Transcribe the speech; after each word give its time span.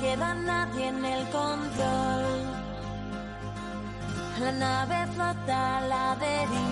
queda 0.00 0.34
nadie 0.34 0.88
en 0.88 1.04
el 1.04 1.28
control. 1.30 2.24
La 4.40 4.52
nave 4.52 5.06
flota 5.12 5.78
a 5.78 5.80
la 5.82 6.16
deriva. 6.16 6.62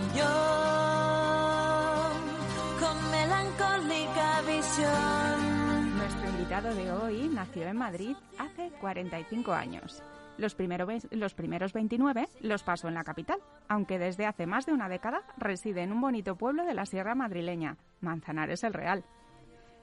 Y 0.00 0.18
yo, 0.18 0.34
con 2.80 3.10
melancólica 3.10 4.40
visión. 4.42 5.96
Nuestro 5.96 6.28
invitado 6.30 6.74
de 6.74 6.92
hoy 6.92 7.30
nació 7.32 7.68
en 7.68 7.76
Madrid 7.76 8.16
hace 8.38 8.70
45 8.80 9.52
años. 9.52 10.02
Los, 10.38 10.54
primeros 10.54 11.72
29 11.72 12.28
los 12.40 12.62
pasó 12.62 12.88
en 12.88 12.94
la 12.94 13.04
capital, 13.04 13.38
aunque 13.68 13.98
desde 13.98 14.26
hace 14.26 14.46
más 14.46 14.66
de 14.66 14.72
una 14.72 14.88
década 14.88 15.22
reside 15.36 15.82
en 15.82 15.92
un 15.92 16.00
bonito 16.00 16.36
pueblo 16.36 16.64
de 16.64 16.74
la 16.74 16.86
Sierra 16.86 17.14
madrileña, 17.14 17.76
Manzanares 18.00 18.64
el 18.64 18.72
Real. 18.72 19.04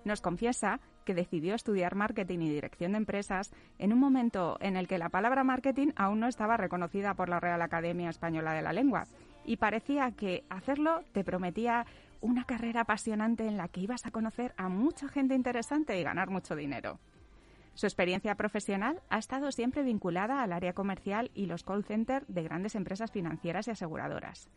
Nos 0.06 0.22
confiesa 0.22 0.80
que 1.06 1.14
decidió 1.14 1.56
estudiar 1.56 1.96
marketing 1.96 2.40
y 2.40 2.50
dirección 2.50 2.94
de 2.94 3.00
empresas 3.00 3.52
en 3.78 3.94
un 3.94 4.00
momento 4.00 4.58
en 4.62 4.76
el 4.76 4.88
que 4.88 4.98
la 4.98 5.10
palabra 5.10 5.44
marketing 5.44 5.92
aún 5.96 6.20
no 6.20 6.28
estaba 6.28 6.58
reconocida 6.58 7.14
por 7.14 7.30
la 7.30 7.40
Real 7.40 7.62
Academia 7.62 8.10
Española 8.10 8.54
de 8.54 8.62
la 8.62 8.74
Lengua 8.74 9.06
y 9.46 9.58
parecía 9.58 10.12
que 10.12 10.44
hacerlo 10.50 11.04
te 11.12 11.24
prometía 11.24 11.86
una 12.22 12.44
carrera 12.44 12.82
apasionante 12.82 13.48
en 13.48 13.58
la 13.58 13.68
que 13.68 13.82
ibas 13.82 14.06
a 14.06 14.12
conocer 14.12 14.54
a 14.58 14.70
mucha 14.70 15.08
gente 15.08 15.36
interesante 15.36 16.00
y 16.00 16.04
ganar 16.04 16.30
mucho 16.30 16.56
dinero. 16.56 17.00
Su 17.80 17.86
experiencia 17.86 18.36
profesional 18.36 19.02
ha 19.10 19.20
estado 19.20 19.54
siempre 19.54 19.84
vinculada 19.84 20.44
al 20.44 20.52
área 20.52 20.74
comercial 20.74 21.32
y 21.34 21.46
los 21.46 21.64
call 21.64 21.86
centers 21.86 22.26
de 22.28 22.44
grandes 22.44 22.76
empresas 22.76 23.10
financieras 23.10 23.70
y 23.70 23.72
aseguradoras. 23.72 24.50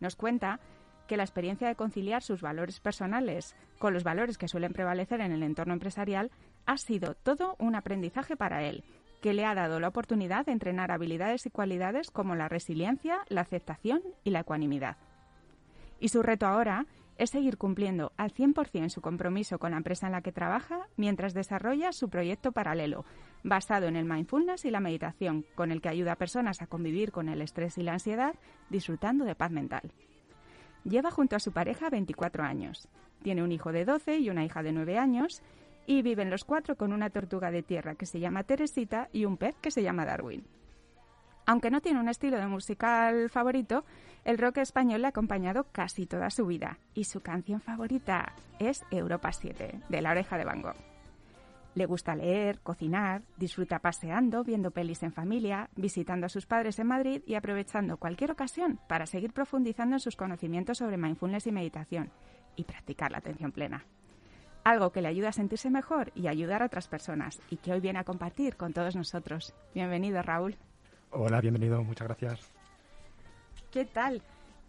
Nos 0.00 0.16
cuenta 0.16 0.60
que 1.06 1.16
la 1.16 1.22
experiencia 1.22 1.66
de 1.66 1.76
conciliar 1.76 2.22
sus 2.22 2.42
valores 2.42 2.80
personales 2.80 3.56
con 3.78 3.94
los 3.94 4.04
valores 4.04 4.36
que 4.36 4.48
suelen 4.48 4.74
prevalecer 4.74 5.22
en 5.22 5.32
el 5.32 5.44
entorno 5.44 5.72
empresarial 5.72 6.30
ha 6.66 6.76
sido 6.76 7.14
todo 7.14 7.56
un 7.58 7.74
aprendizaje 7.74 8.36
para 8.36 8.62
él, 8.62 8.84
que 9.22 9.32
le 9.32 9.46
ha 9.46 9.54
dado 9.54 9.80
la 9.80 9.88
oportunidad 9.88 10.44
de 10.44 10.52
entrenar 10.52 10.90
habilidades 10.90 11.46
y 11.46 11.50
cualidades 11.50 12.10
como 12.10 12.34
la 12.34 12.50
resiliencia, 12.50 13.20
la 13.30 13.40
aceptación 13.40 14.02
y 14.24 14.30
la 14.30 14.40
ecuanimidad. 14.40 14.98
Y 16.00 16.10
su 16.10 16.22
reto 16.22 16.46
ahora 16.46 16.84
es 17.18 17.30
seguir 17.30 17.58
cumpliendo 17.58 18.12
al 18.16 18.32
100% 18.32 18.88
su 18.88 19.00
compromiso 19.00 19.58
con 19.58 19.72
la 19.72 19.76
empresa 19.76 20.06
en 20.06 20.12
la 20.12 20.22
que 20.22 20.32
trabaja 20.32 20.88
mientras 20.96 21.34
desarrolla 21.34 21.92
su 21.92 22.08
proyecto 22.08 22.52
paralelo, 22.52 23.04
basado 23.42 23.86
en 23.86 23.96
el 23.96 24.04
mindfulness 24.04 24.64
y 24.64 24.70
la 24.70 24.80
meditación, 24.80 25.44
con 25.54 25.72
el 25.72 25.80
que 25.80 25.88
ayuda 25.88 26.12
a 26.12 26.16
personas 26.16 26.62
a 26.62 26.66
convivir 26.66 27.12
con 27.12 27.28
el 27.28 27.42
estrés 27.42 27.76
y 27.76 27.82
la 27.82 27.94
ansiedad, 27.94 28.34
disfrutando 28.70 29.24
de 29.24 29.34
paz 29.34 29.50
mental. 29.50 29.92
Lleva 30.84 31.10
junto 31.10 31.36
a 31.36 31.40
su 31.40 31.52
pareja 31.52 31.90
24 31.90 32.44
años. 32.44 32.88
Tiene 33.22 33.42
un 33.42 33.52
hijo 33.52 33.72
de 33.72 33.84
12 33.84 34.18
y 34.18 34.30
una 34.30 34.44
hija 34.44 34.62
de 34.62 34.72
9 34.72 34.96
años 34.96 35.42
y 35.86 36.02
viven 36.02 36.30
los 36.30 36.44
cuatro 36.44 36.76
con 36.76 36.92
una 36.92 37.10
tortuga 37.10 37.50
de 37.50 37.62
tierra 37.62 37.94
que 37.94 38.06
se 38.06 38.20
llama 38.20 38.44
Teresita 38.44 39.08
y 39.12 39.24
un 39.24 39.38
pez 39.38 39.56
que 39.60 39.70
se 39.70 39.82
llama 39.82 40.04
Darwin. 40.04 40.44
Aunque 41.48 41.70
no 41.70 41.80
tiene 41.80 41.98
un 41.98 42.10
estilo 42.10 42.36
de 42.36 42.46
musical 42.46 43.30
favorito, 43.30 43.86
el 44.26 44.36
rock 44.36 44.58
español 44.58 45.00
le 45.00 45.06
ha 45.06 45.10
acompañado 45.10 45.64
casi 45.72 46.04
toda 46.04 46.28
su 46.28 46.44
vida 46.44 46.78
y 46.92 47.04
su 47.04 47.22
canción 47.22 47.62
favorita 47.62 48.34
es 48.58 48.84
Europa 48.90 49.32
7, 49.32 49.80
de 49.88 50.02
La 50.02 50.10
Oreja 50.10 50.36
de 50.36 50.44
Van 50.44 50.60
Gogh. 50.60 50.76
Le 51.74 51.86
gusta 51.86 52.14
leer, 52.14 52.60
cocinar, 52.60 53.22
disfruta 53.38 53.78
paseando, 53.78 54.44
viendo 54.44 54.72
pelis 54.72 55.02
en 55.02 55.14
familia, 55.14 55.70
visitando 55.74 56.26
a 56.26 56.28
sus 56.28 56.44
padres 56.44 56.78
en 56.80 56.88
Madrid 56.88 57.22
y 57.26 57.34
aprovechando 57.34 57.96
cualquier 57.96 58.30
ocasión 58.30 58.78
para 58.86 59.06
seguir 59.06 59.32
profundizando 59.32 59.96
en 59.96 60.00
sus 60.00 60.16
conocimientos 60.16 60.76
sobre 60.76 60.98
mindfulness 60.98 61.46
y 61.46 61.52
meditación 61.52 62.10
y 62.56 62.64
practicar 62.64 63.10
la 63.10 63.18
atención 63.18 63.52
plena. 63.52 63.86
Algo 64.64 64.92
que 64.92 65.00
le 65.00 65.08
ayuda 65.08 65.30
a 65.30 65.32
sentirse 65.32 65.70
mejor 65.70 66.12
y 66.14 66.26
ayudar 66.26 66.62
a 66.62 66.66
otras 66.66 66.88
personas 66.88 67.40
y 67.48 67.56
que 67.56 67.72
hoy 67.72 67.80
viene 67.80 68.00
a 68.00 68.04
compartir 68.04 68.56
con 68.56 68.74
todos 68.74 68.96
nosotros. 68.96 69.54
Bienvenido, 69.72 70.20
Raúl. 70.20 70.58
Hola, 71.10 71.40
bienvenido, 71.40 71.82
muchas 71.82 72.06
gracias. 72.06 72.40
¿Qué 73.72 73.84
tal? 73.84 74.22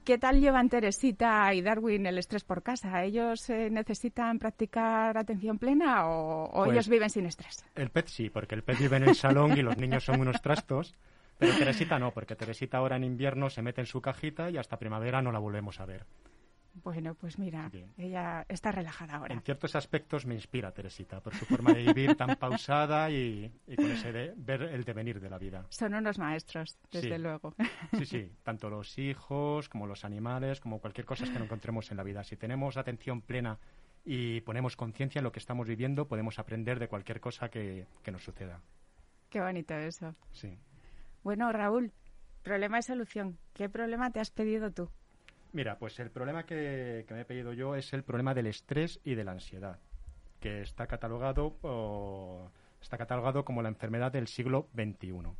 ¿Qué 0.05 0.17
tal 0.17 0.39
llevan 0.39 0.69
Teresita 0.69 1.53
y 1.53 1.61
Darwin 1.61 2.05
el 2.05 2.17
estrés 2.17 2.43
por 2.43 2.63
casa? 2.63 3.03
¿Ellos 3.03 3.49
eh, 3.49 3.69
necesitan 3.69 4.39
practicar 4.39 5.17
atención 5.17 5.59
plena 5.59 6.07
o, 6.07 6.45
o 6.45 6.63
Pues- 6.63 6.71
ellos 6.71 6.89
viven 6.89 7.09
sin 7.09 7.25
estrés? 7.25 7.63
El 7.75 7.89
pez 7.89 8.05
sí, 8.09 8.29
porque 8.29 8.55
el 8.55 8.63
pez 8.63 8.79
vive 8.79 8.97
en 8.97 9.03
el 9.03 9.15
salón 9.15 9.57
y 9.57 9.61
los 9.61 9.77
niños 9.77 10.03
son 10.05 10.21
unos 10.21 10.41
trastos, 10.41 10.95
pero 11.37 11.55
Teresita 11.57 11.99
no, 11.99 12.11
porque 12.11 12.35
Teresita 12.35 12.77
ahora 12.77 12.95
en 12.95 13.03
invierno 13.03 13.49
se 13.49 13.61
mete 13.61 13.81
en 13.81 13.87
su 13.87 14.01
cajita 14.01 14.49
y 14.49 14.57
hasta 14.57 14.77
primavera 14.79 15.21
no 15.21 15.31
la 15.31 15.39
volvemos 15.39 15.79
a 15.79 15.85
ver. 15.85 16.05
Bueno, 16.83 17.15
pues 17.15 17.37
mira, 17.39 17.69
Bien. 17.69 17.91
ella 17.97 18.45
está 18.47 18.71
relajada 18.71 19.15
ahora. 19.15 19.33
En 19.33 19.41
ciertos 19.41 19.75
aspectos 19.75 20.25
me 20.25 20.35
inspira 20.35 20.71
Teresita, 20.71 21.19
por 21.21 21.35
su 21.35 21.45
forma 21.45 21.73
de 21.73 21.83
vivir 21.83 22.15
tan 22.15 22.35
pausada 22.37 23.09
y, 23.09 23.51
y 23.67 23.75
con 23.75 23.91
ese 23.91 24.11
de 24.11 24.33
ver 24.37 24.61
el 24.63 24.83
devenir 24.83 25.19
de 25.19 25.29
la 25.29 25.37
vida. 25.37 25.65
Son 25.69 25.93
unos 25.93 26.17
maestros, 26.19 26.77
desde 26.91 27.15
Sí. 27.17 27.21
luego. 27.21 27.53
Sí, 27.97 28.05
sí, 28.05 28.31
tanto 28.43 28.69
los 28.69 28.97
hijos 28.97 29.67
como 29.69 29.87
los 29.87 30.05
animales, 30.05 30.59
como 30.59 30.79
cualquier 30.79 31.05
cosa 31.05 31.25
que 31.25 31.31
nos 31.33 31.43
encontremos 31.43 31.89
en 31.91 31.97
la 31.97 32.03
vida. 32.03 32.23
Si 32.23 32.35
tenemos 32.37 32.77
atención 32.77 33.21
plena 33.21 33.59
y 34.05 34.41
ponemos 34.41 34.75
conciencia 34.75 35.19
en 35.19 35.23
lo 35.25 35.31
que 35.31 35.39
estamos 35.39 35.67
viviendo, 35.67 36.07
podemos 36.07 36.39
aprender 36.39 36.79
de 36.79 36.87
cualquier 36.87 37.19
cosa 37.19 37.49
que, 37.49 37.85
que 38.03 38.11
nos 38.11 38.23
suceda. 38.23 38.61
Qué 39.29 39.41
bonito 39.41 39.73
eso. 39.75 40.15
Sí. 40.31 40.57
Bueno, 41.23 41.51
Raúl, 41.51 41.91
problema 42.41 42.79
y 42.79 42.83
solución. 42.83 43.37
¿Qué 43.53 43.69
problema 43.69 44.09
te 44.11 44.19
has 44.19 44.31
pedido 44.31 44.71
tú? 44.71 44.89
Mira, 45.51 45.77
pues 45.79 45.99
el 45.99 46.11
problema 46.11 46.45
que, 46.45 47.05
me 47.09 47.21
he 47.21 47.25
pedido 47.25 47.53
yo 47.53 47.75
es 47.75 47.91
el 47.93 48.03
problema 48.03 48.33
del 48.33 48.47
estrés 48.47 48.99
y 49.03 49.15
de 49.15 49.23
la 49.23 49.31
ansiedad, 49.31 49.79
que 50.39 50.61
está 50.61 50.85
catalogado, 50.85 51.57
o- 51.63 52.51
está 52.81 52.97
catalogado 52.97 53.43
como 53.43 53.61
la 53.63 53.69
enfermedad 53.69 54.11
del 54.11 54.27
siglo 54.27 54.67
XXI. 54.75 55.35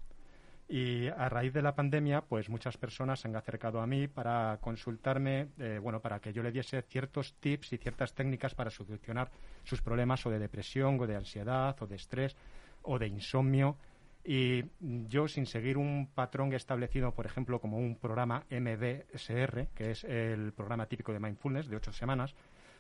Y 0.68 1.08
a 1.08 1.30
raíz 1.30 1.54
de 1.54 1.62
la 1.62 1.76
pandemia, 1.76 2.22
pues 2.22 2.50
muchas 2.50 2.78
personas 2.78 3.20
se 3.20 3.28
han 3.28 3.36
acercado 3.36 3.82
a 3.82 3.88
mí 3.88 4.08
para 4.08 4.58
consultarme, 4.62 5.50
eh, 5.58 5.80
bueno, 5.82 6.00
para 6.00 6.20
que 6.20 6.32
yo 6.34 6.44
le 6.44 6.52
diese 6.52 6.82
ciertos 6.84 7.34
tips 7.40 7.74
y 7.74 7.78
ciertas 7.78 8.14
técnicas 8.14 8.54
para 8.54 8.70
solucionar 8.70 9.32
sus 9.64 9.82
problemas 9.82 10.26
o 10.26 10.30
de 10.30 10.38
depresión 10.38 11.00
o 11.00 11.08
de 11.08 11.16
ansiedad 11.16 11.76
o 11.82 11.88
de 11.88 11.96
estrés 11.96 12.36
o 12.84 13.00
de 13.00 13.08
insomnio. 13.08 13.78
Y 14.24 14.66
yo, 14.80 15.28
sin 15.28 15.46
seguir 15.46 15.78
un 15.78 16.10
patrón 16.14 16.54
establecido, 16.54 17.14
por 17.14 17.26
ejemplo, 17.26 17.60
como 17.60 17.78
un 17.78 17.96
programa 17.96 18.46
MBSR, 18.50 19.68
que 19.74 19.92
es 19.92 20.04
el 20.04 20.52
programa 20.54 20.88
típico 20.88 21.14
de 21.14 21.20
mindfulness 21.20 21.68
de 21.68 21.78
ocho 21.78 21.92
semanas, 21.92 22.36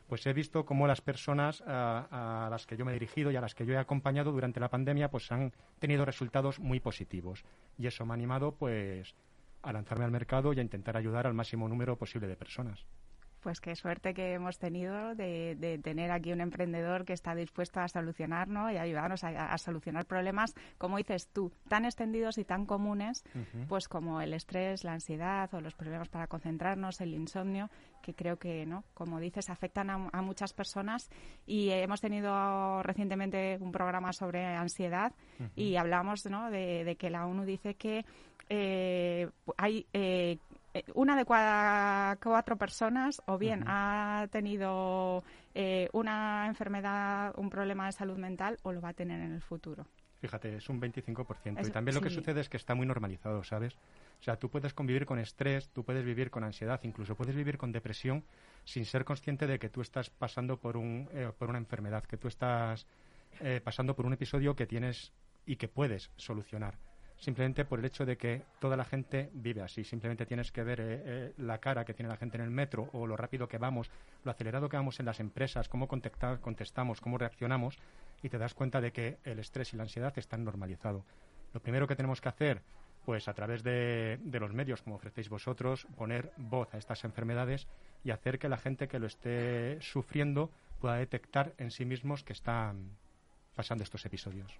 pues 0.07 0.25
he 0.25 0.33
visto 0.33 0.65
cómo 0.65 0.87
las 0.87 1.01
personas 1.01 1.63
a, 1.65 2.45
a 2.45 2.49
las 2.49 2.65
que 2.65 2.75
yo 2.75 2.83
me 2.83 2.91
he 2.91 2.95
dirigido 2.95 3.31
y 3.31 3.35
a 3.35 3.41
las 3.41 3.55
que 3.55 3.65
yo 3.65 3.73
he 3.73 3.77
acompañado 3.77 4.31
durante 4.31 4.59
la 4.59 4.69
pandemia, 4.69 5.09
pues 5.09 5.31
han 5.31 5.53
tenido 5.77 6.03
resultados 6.03 6.59
muy 6.59 6.79
positivos. 6.79 7.45
Y 7.77 7.87
eso 7.87 8.05
me 8.05 8.13
ha 8.13 8.15
animado, 8.15 8.55
pues, 8.55 9.15
a 9.61 9.71
lanzarme 9.71 10.05
al 10.05 10.11
mercado 10.11 10.53
y 10.53 10.59
a 10.59 10.63
intentar 10.63 10.97
ayudar 10.97 11.27
al 11.27 11.33
máximo 11.33 11.67
número 11.69 11.97
posible 11.97 12.27
de 12.27 12.35
personas. 12.35 12.85
Pues 13.41 13.61
qué 13.61 13.75
suerte 13.75 14.13
que 14.13 14.33
hemos 14.33 14.57
tenido 14.57 15.15
de, 15.15 15.55
de 15.55 15.77
tener 15.77 16.11
aquí 16.11 16.31
un 16.31 16.41
emprendedor 16.41 17.05
que 17.05 17.13
está 17.13 17.35
dispuesto 17.35 17.79
a 17.79 17.87
solucionar 17.87 18.47
¿no? 18.47 18.71
y 18.71 18.77
ayudarnos 18.77 19.23
a, 19.23 19.29
a 19.29 19.57
solucionar 19.57 20.05
problemas, 20.05 20.53
como 20.77 20.97
dices 20.97 21.29
tú, 21.29 21.51
tan 21.67 21.85
extendidos 21.85 22.37
y 22.37 22.45
tan 22.45 22.65
comunes, 22.65 23.23
pues 23.67 23.87
como 23.87 24.21
el 24.21 24.33
estrés, 24.33 24.83
la 24.83 24.93
ansiedad 24.93 25.53
o 25.53 25.61
los 25.61 25.75
problemas 25.75 26.09
para 26.09 26.27
concentrarnos, 26.27 27.01
el 27.01 27.13
insomnio, 27.13 27.69
que 28.01 28.13
creo 28.13 28.37
que, 28.37 28.65
¿no? 28.65 28.83
como 28.93 29.19
dices, 29.19 29.49
afectan 29.49 29.89
a, 29.89 30.09
a 30.11 30.21
muchas 30.21 30.53
personas. 30.53 31.09
Y 31.45 31.69
hemos 31.69 32.01
tenido 32.01 32.83
recientemente 32.83 33.57
un 33.59 33.71
programa 33.71 34.13
sobre 34.13 34.45
ansiedad 34.45 35.13
y 35.55 35.75
hablamos 35.75 36.25
¿no? 36.25 36.49
de, 36.51 36.83
de 36.83 36.95
que 36.95 37.09
la 37.09 37.25
ONU 37.25 37.45
dice 37.45 37.75
que 37.75 38.05
eh, 38.49 39.29
hay 39.57 39.85
eh, 39.93 40.39
una 40.93 41.15
de 41.15 41.25
cada 41.25 42.15
cuatro 42.17 42.57
personas 42.57 43.21
o 43.27 43.37
bien 43.37 43.63
ha 43.67 44.27
tenido 44.31 45.23
eh, 45.55 45.89
una 45.93 46.45
enfermedad, 46.47 47.33
un 47.37 47.49
problema 47.49 47.85
de 47.85 47.91
salud 47.91 48.17
mental 48.17 48.57
o 48.63 48.71
lo 48.71 48.81
va 48.81 48.89
a 48.89 48.93
tener 48.93 49.19
en 49.21 49.33
el 49.33 49.41
futuro. 49.41 49.85
Fíjate, 50.21 50.55
es 50.57 50.67
un 50.67 50.81
25%. 50.81 51.61
Es- 51.61 51.69
y 51.69 51.71
también 51.71 51.95
lo 51.95 52.01
que 52.01 52.09
sucede 52.09 52.41
es 52.41 52.49
que 52.49 52.57
está 52.57 52.75
muy 52.75 52.85
normalizado, 52.85 53.41
¿sabes? 53.43 53.75
O 54.19 54.23
sea, 54.23 54.35
tú 54.35 54.49
puedes 54.49 54.73
convivir 54.73 55.05
con 55.05 55.17
estrés, 55.17 55.69
tú 55.69 55.85
puedes 55.85 56.03
vivir 56.03 56.29
con 56.29 56.43
ansiedad, 56.43 56.79
incluso 56.83 57.15
puedes 57.15 57.35
vivir 57.35 57.57
con 57.57 57.71
depresión 57.71 58.25
sin 58.65 58.83
ser 58.85 59.05
consciente 59.05 59.47
de 59.47 59.59
que 59.59 59.69
tú 59.69 59.79
estás 59.81 60.09
pasando 60.09 60.57
por, 60.59 60.75
un, 60.75 61.07
eh, 61.13 61.31
por 61.37 61.49
una 61.49 61.57
enfermedad, 61.57 62.03
que 62.03 62.17
tú 62.17 62.27
estás 62.27 62.85
eh, 63.39 63.61
pasando 63.63 63.95
por 63.95 64.05
un 64.05 64.11
episodio 64.13 64.55
que 64.57 64.67
tienes 64.67 65.13
y 65.45 65.55
que 65.55 65.69
puedes 65.69 66.11
solucionar. 66.17 66.77
Simplemente 67.19 67.65
por 67.65 67.79
el 67.79 67.85
hecho 67.85 68.05
de 68.05 68.17
que 68.17 68.43
toda 68.59 68.77
la 68.77 68.85
gente 68.85 69.29
vive 69.33 69.61
así. 69.61 69.83
Simplemente 69.83 70.25
tienes 70.25 70.53
que 70.53 70.63
ver 70.63 70.79
eh, 70.79 70.85
eh, 71.05 71.33
la 71.37 71.57
cara 71.57 71.83
que 71.83 71.93
tiene 71.93 72.07
la 72.07 72.15
gente 72.15 72.37
en 72.37 72.43
el 72.43 72.49
metro 72.49 72.89
o 72.93 73.05
lo 73.05 73.17
rápido 73.17 73.47
que 73.47 73.57
vamos, 73.57 73.91
lo 74.23 74.31
acelerado 74.31 74.69
que 74.69 74.77
vamos 74.77 75.01
en 75.01 75.05
las 75.05 75.19
empresas, 75.19 75.67
cómo 75.67 75.89
contestamos, 75.89 77.01
cómo 77.01 77.17
reaccionamos 77.17 77.77
y 78.23 78.29
te 78.29 78.37
das 78.37 78.53
cuenta 78.53 78.79
de 78.79 78.93
que 78.93 79.17
el 79.25 79.39
estrés 79.39 79.73
y 79.73 79.77
la 79.77 79.83
ansiedad 79.83 80.17
están 80.17 80.45
normalizados. 80.45 81.03
Lo 81.53 81.59
primero 81.59 81.87
que 81.87 81.95
tenemos 81.97 82.21
que 82.21 82.29
hacer, 82.29 82.61
pues 83.05 83.27
a 83.27 83.33
través 83.33 83.63
de, 83.63 84.17
de 84.23 84.39
los 84.39 84.53
medios 84.53 84.81
como 84.81 84.95
ofrecéis 84.95 85.27
vosotros, 85.27 85.87
poner 85.97 86.31
voz 86.37 86.73
a 86.73 86.77
estas 86.77 87.03
enfermedades 87.03 87.67
y 88.03 88.11
hacer 88.11 88.39
que 88.39 88.47
la 88.47 88.57
gente 88.57 88.87
que 88.87 88.99
lo 88.99 89.07
esté 89.07 89.81
sufriendo 89.81 90.51
pueda 90.79 90.95
detectar 90.95 91.53
en 91.57 91.71
sí 91.71 91.83
mismos 91.83 92.23
que 92.23 92.31
están 92.31 92.91
pasando 93.55 93.83
estos 93.83 94.05
episodios. 94.05 94.57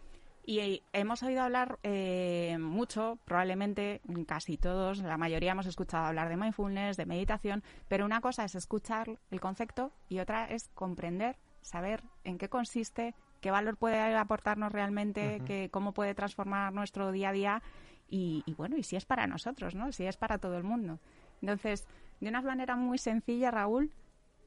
Y 0.50 0.82
hemos 0.94 1.22
oído 1.22 1.44
hablar 1.44 1.78
eh, 1.84 2.58
mucho, 2.60 3.20
probablemente 3.24 4.02
casi 4.26 4.58
todos, 4.58 4.98
la 4.98 5.16
mayoría 5.16 5.52
hemos 5.52 5.68
escuchado 5.68 6.06
hablar 6.06 6.28
de 6.28 6.38
mindfulness, 6.38 6.98
de 6.98 7.06
meditación, 7.06 7.62
pero 7.88 8.04
una 8.04 8.20
cosa 8.20 8.46
es 8.46 8.56
escuchar 8.56 9.20
el 9.30 9.40
concepto 9.40 9.92
y 10.10 10.18
otra 10.18 10.46
es 10.46 10.70
comprender, 10.70 11.38
saber 11.62 12.02
en 12.24 12.40
qué 12.40 12.50
consiste, 12.50 13.14
qué 13.42 13.52
valor 13.52 13.78
puede 13.78 14.16
aportarnos 14.16 14.72
realmente, 14.72 15.44
que, 15.46 15.70
cómo 15.70 15.94
puede 15.94 16.16
transformar 16.16 16.74
nuestro 16.74 17.12
día 17.12 17.30
a 17.30 17.34
día 17.34 17.62
y, 18.08 18.42
y, 18.48 18.56
bueno, 18.56 18.76
y 18.76 18.82
si 18.82 18.96
es 18.96 19.06
para 19.06 19.28
nosotros, 19.28 19.76
¿no? 19.76 19.92
Si 19.92 20.08
es 20.08 20.18
para 20.18 20.40
todo 20.40 20.58
el 20.58 20.64
mundo. 20.64 20.98
Entonces, 21.44 21.86
de 22.22 22.28
una 22.28 22.42
manera 22.42 22.76
muy 22.76 22.98
sencilla, 22.98 23.52
Raúl, 23.52 23.92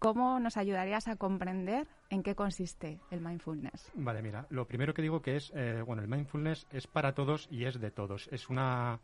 ¿Cómo 0.03 0.41
nos 0.41 0.57
ayudarías 0.57 1.07
a 1.07 1.15
comprender 1.15 1.87
en 2.11 2.25
qué 2.25 2.35
consiste 2.35 2.99
el 3.13 3.21
mindfulness? 3.21 3.93
Vale, 3.95 4.21
mira, 4.21 4.47
lo 4.51 4.67
primero 4.67 4.93
que 4.95 5.01
digo 5.01 5.23
que 5.23 5.37
es, 5.37 5.53
eh, 5.55 5.81
bueno, 5.87 6.03
el 6.03 6.09
mindfulness 6.09 6.67
es 6.73 6.89
para 6.89 7.15
todos 7.15 7.47
y 7.53 7.67
es 7.67 7.81
de 7.81 7.93
todos. 7.93 8.29
Es 8.33 8.51
una, 8.51 8.99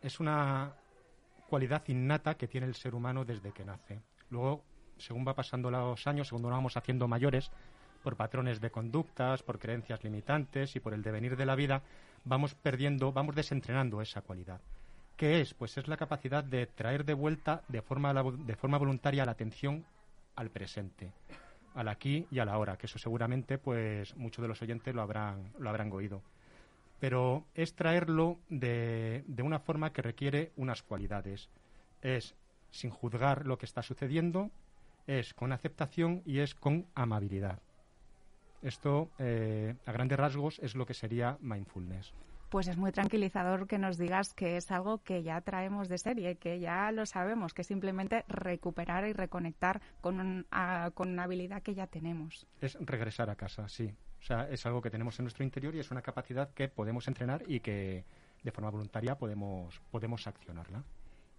es 0.00 0.20
una 0.20 0.72
cualidad 1.48 1.82
innata 1.88 2.36
que 2.36 2.46
tiene 2.46 2.68
el 2.68 2.76
ser 2.76 2.94
humano 2.94 3.24
desde 3.24 3.50
que 3.50 3.64
nace. 3.64 4.02
Luego, 4.30 4.62
según 4.98 5.26
va 5.26 5.34
pasando 5.34 5.68
los 5.68 6.06
años, 6.06 6.28
según 6.28 6.42
nos 6.42 6.52
vamos 6.52 6.76
haciendo 6.76 7.08
mayores, 7.08 7.50
por 8.04 8.14
patrones 8.14 8.60
de 8.60 8.70
conductas, 8.70 9.42
por 9.42 9.58
creencias 9.58 10.04
limitantes 10.04 10.76
y 10.76 10.80
por 10.80 10.94
el 10.94 11.02
devenir 11.02 11.36
de 11.36 11.46
la 11.46 11.56
vida, 11.56 11.82
vamos 12.24 12.54
perdiendo, 12.54 13.10
vamos 13.10 13.34
desentrenando 13.34 14.00
esa 14.00 14.20
cualidad. 14.20 14.60
¿Qué 15.16 15.40
es? 15.40 15.54
Pues 15.54 15.76
es 15.76 15.88
la 15.88 15.96
capacidad 15.96 16.44
de 16.44 16.68
traer 16.68 17.04
de 17.04 17.14
vuelta 17.14 17.64
de 17.66 17.82
forma, 17.82 18.14
de 18.14 18.54
forma 18.54 18.78
voluntaria 18.78 19.26
la 19.26 19.32
atención 19.32 19.84
al 20.36 20.50
presente, 20.50 21.12
al 21.74 21.88
aquí 21.88 22.26
y 22.30 22.38
a 22.38 22.44
la 22.44 22.58
hora, 22.58 22.76
que 22.76 22.86
eso 22.86 22.98
seguramente 22.98 23.58
pues 23.58 24.16
muchos 24.16 24.42
de 24.42 24.48
los 24.48 24.62
oyentes 24.62 24.94
lo 24.94 25.02
habrán, 25.02 25.52
lo 25.58 25.68
habrán 25.70 25.92
oído. 25.92 26.22
Pero 26.98 27.46
es 27.54 27.74
traerlo 27.74 28.38
de, 28.48 29.24
de 29.26 29.42
una 29.42 29.58
forma 29.58 29.92
que 29.92 30.02
requiere 30.02 30.52
unas 30.56 30.82
cualidades. 30.82 31.48
Es 32.02 32.34
sin 32.70 32.90
juzgar 32.90 33.46
lo 33.46 33.58
que 33.58 33.66
está 33.66 33.82
sucediendo, 33.82 34.50
es 35.06 35.34
con 35.34 35.52
aceptación 35.52 36.22
y 36.26 36.40
es 36.40 36.54
con 36.54 36.86
amabilidad. 36.94 37.60
Esto, 38.62 39.10
eh, 39.18 39.74
a 39.86 39.92
grandes 39.92 40.18
rasgos, 40.18 40.58
es 40.58 40.74
lo 40.74 40.84
que 40.84 40.94
sería 40.94 41.38
mindfulness 41.40 42.12
pues 42.50 42.68
es 42.68 42.76
muy 42.76 42.92
tranquilizador 42.92 43.66
que 43.66 43.78
nos 43.78 43.96
digas 43.96 44.34
que 44.34 44.56
es 44.56 44.70
algo 44.70 44.98
que 44.98 45.22
ya 45.22 45.40
traemos 45.40 45.88
de 45.88 45.98
serie, 45.98 46.36
que 46.36 46.58
ya 46.58 46.90
lo 46.92 47.06
sabemos, 47.06 47.54
que 47.54 47.64
simplemente 47.64 48.24
recuperar 48.28 49.06
y 49.06 49.12
reconectar 49.12 49.80
con, 50.00 50.46
con 50.94 51.08
una 51.10 51.22
habilidad 51.22 51.62
que 51.62 51.74
ya 51.74 51.86
tenemos. 51.86 52.46
Es 52.60 52.76
regresar 52.80 53.30
a 53.30 53.36
casa, 53.36 53.68
sí. 53.68 53.94
O 54.20 54.22
sea, 54.22 54.48
es 54.50 54.66
algo 54.66 54.82
que 54.82 54.90
tenemos 54.90 55.18
en 55.18 55.24
nuestro 55.24 55.44
interior 55.44 55.74
y 55.74 55.78
es 55.78 55.90
una 55.90 56.02
capacidad 56.02 56.52
que 56.52 56.68
podemos 56.68 57.08
entrenar 57.08 57.42
y 57.46 57.60
que 57.60 58.04
de 58.42 58.50
forma 58.50 58.70
voluntaria 58.70 59.16
podemos, 59.16 59.80
podemos 59.90 60.26
accionarla. 60.26 60.84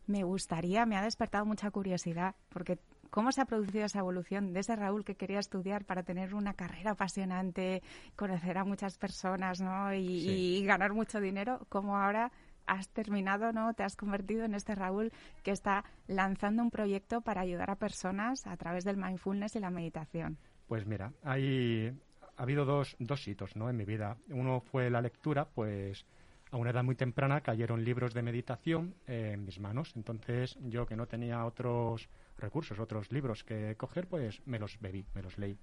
Me 0.07 0.23
gustaría, 0.23 0.85
me 0.85 0.97
ha 0.97 1.03
despertado 1.03 1.45
mucha 1.45 1.69
curiosidad, 1.71 2.35
porque 2.49 2.79
¿Cómo 3.11 3.33
se 3.33 3.41
ha 3.41 3.45
producido 3.45 3.83
esa 3.83 3.99
evolución 3.99 4.53
de 4.53 4.61
ese 4.61 4.73
Raúl 4.73 5.03
que 5.03 5.15
quería 5.15 5.39
estudiar 5.39 5.83
para 5.83 6.01
tener 6.01 6.33
una 6.33 6.53
carrera 6.53 6.91
apasionante, 6.91 7.83
conocer 8.15 8.57
a 8.57 8.63
muchas 8.63 8.97
personas 8.97 9.59
¿no? 9.59 9.93
y, 9.93 10.63
ganar 10.65 10.93
mucho 10.93 11.19
dinero? 11.19 11.59
¿Cómo 11.67 11.97
ahora 11.97 12.31
has 12.67 12.87
terminado, 12.87 13.51
¿no? 13.51 13.73
Te 13.73 13.83
has 13.83 13.97
convertido 13.97 14.45
en 14.45 14.53
este 14.53 14.75
Raúl 14.75 15.11
que 15.43 15.51
está 15.51 15.83
lanzando 16.07 16.63
un 16.63 16.71
proyecto 16.71 17.19
para 17.19 17.41
ayudar 17.41 17.69
a 17.69 17.75
personas 17.75 18.47
a 18.47 18.55
través 18.55 18.85
del 18.85 18.95
mindfulness 18.95 19.57
y 19.57 19.59
la 19.59 19.71
meditación. 19.71 20.37
Pues 20.67 20.85
mira, 20.85 21.11
hay, 21.21 21.89
ha 22.37 22.43
habido 22.43 22.63
dos, 22.63 22.95
dos 22.97 23.27
hitos 23.27 23.57
¿no? 23.57 23.69
en 23.69 23.75
mi 23.75 23.83
vida. 23.83 24.15
Uno 24.29 24.61
fue 24.61 24.89
la 24.89 25.01
lectura, 25.01 25.49
pues 25.53 26.05
a 26.51 26.57
una 26.57 26.71
edad 26.71 26.83
muy 26.83 26.95
temprana 26.95 27.41
cayeron 27.41 27.83
libros 27.83 28.13
de 28.13 28.21
meditación 28.21 28.93
en 29.07 29.45
mis 29.45 29.59
manos. 29.59 29.93
Entonces 29.95 30.57
yo 30.61 30.85
que 30.85 30.97
no 30.97 31.07
tenía 31.07 31.45
otros 31.45 32.09
recursos, 32.37 32.77
otros 32.79 33.11
libros 33.11 33.43
que 33.43 33.75
coger, 33.77 34.07
pues 34.07 34.41
me 34.45 34.59
los 34.59 34.79
bebí, 34.79 35.05
me 35.15 35.21
los 35.21 35.37
leí. 35.37 35.57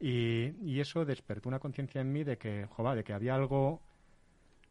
Y, 0.00 0.80
eso 0.80 1.04
despertó 1.04 1.48
una 1.48 1.60
conciencia 1.60 2.00
en 2.00 2.12
mí 2.12 2.24
de 2.24 2.36
que, 2.36 2.66
de 2.66 3.04
que 3.04 3.12
había 3.12 3.34
algo 3.34 3.80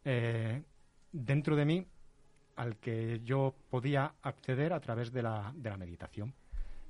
eh, 0.04 0.62
dentro 1.12 1.56
de 1.56 1.66
mí 1.66 1.88
al 2.56 2.78
que 2.78 3.22
yo 3.24 3.56
podía 3.70 4.14
acceder 4.22 4.74
a 4.74 4.80
través 4.80 5.12
de 5.12 5.24
la, 5.24 5.52
de 5.56 5.70
la 5.70 5.78
meditación. 5.78 6.34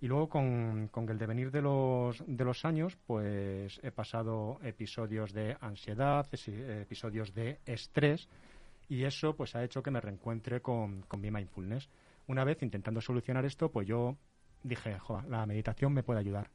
Y 0.02 0.08
luego 0.08 0.28
con, 0.28 0.90
con, 0.90 1.08
el 1.08 1.18
devenir 1.18 1.52
de 1.52 1.62
los, 1.62 2.22
de 2.28 2.44
los 2.44 2.66
años, 2.66 2.98
pues 3.08 3.80
he 3.84 3.92
pasado 3.92 4.60
episodios 4.62 5.32
de 5.32 5.56
ansiedad, 5.62 6.28
episodios 6.34 7.34
de 7.34 7.60
estrés, 7.66 8.28
y 8.90 9.04
eso 9.04 9.36
pues 9.36 9.56
ha 9.56 9.64
hecho 9.64 9.82
que 9.82 9.92
me 9.92 10.02
reencuentre 10.02 10.62
con, 10.62 11.02
con 11.04 11.22
mi 11.22 11.32
mindfulness. 11.32 11.90
Una 12.28 12.44
vez 12.44 12.62
intentando 12.62 13.02
solucionar 13.02 13.46
esto, 13.46 13.72
pues 13.72 13.88
yo 13.88 14.18
dije, 14.64 14.98
la 15.28 15.46
meditación 15.46 15.94
me 15.94 16.04
puede 16.04 16.20
ayudar. 16.20 16.50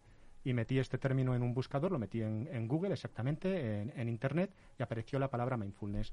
Y 0.45 0.55
metí 0.55 0.79
este 0.79 0.99
término 0.99 1.35
en 1.35 1.43
un 1.43 1.53
buscador, 1.53 1.93
lo 1.93 1.99
metí 1.99 2.23
en, 2.23 2.69
Google 2.69 2.95
exactamente, 2.95 3.83
en, 3.83 4.09
Internet, 4.09 4.51
y 4.79 4.83
apareció 4.83 5.19
la 5.19 5.29
palabra 5.29 5.57
mindfulness. 5.57 6.13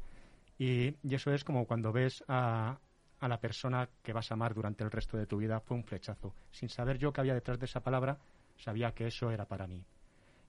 Y, 0.58 0.96
eso 1.10 1.34
es 1.34 1.44
como 1.44 1.66
cuando 1.66 1.92
ves 1.94 2.24
a, 2.28 2.78
a, 3.20 3.28
la 3.28 3.40
persona 3.40 3.88
que 4.04 4.14
vas 4.14 4.32
a 4.32 4.34
amar 4.34 4.54
durante 4.54 4.84
el 4.84 4.92
resto 4.92 5.18
de 5.18 5.26
tu 5.26 5.38
vida, 5.38 5.60
fue 5.60 5.78
un 5.78 5.84
flechazo. 5.84 6.34
Sin 6.52 6.70
saber 6.70 6.98
yo 6.98 7.14
qué 7.14 7.22
había 7.22 7.34
detrás 7.34 7.60
de 7.60 7.66
esa 7.66 7.82
palabra, 7.82 8.18
sabía 8.58 8.92
que 8.92 9.08
eso 9.08 9.32
era 9.32 9.46
para 9.46 9.68
mí. 9.68 9.86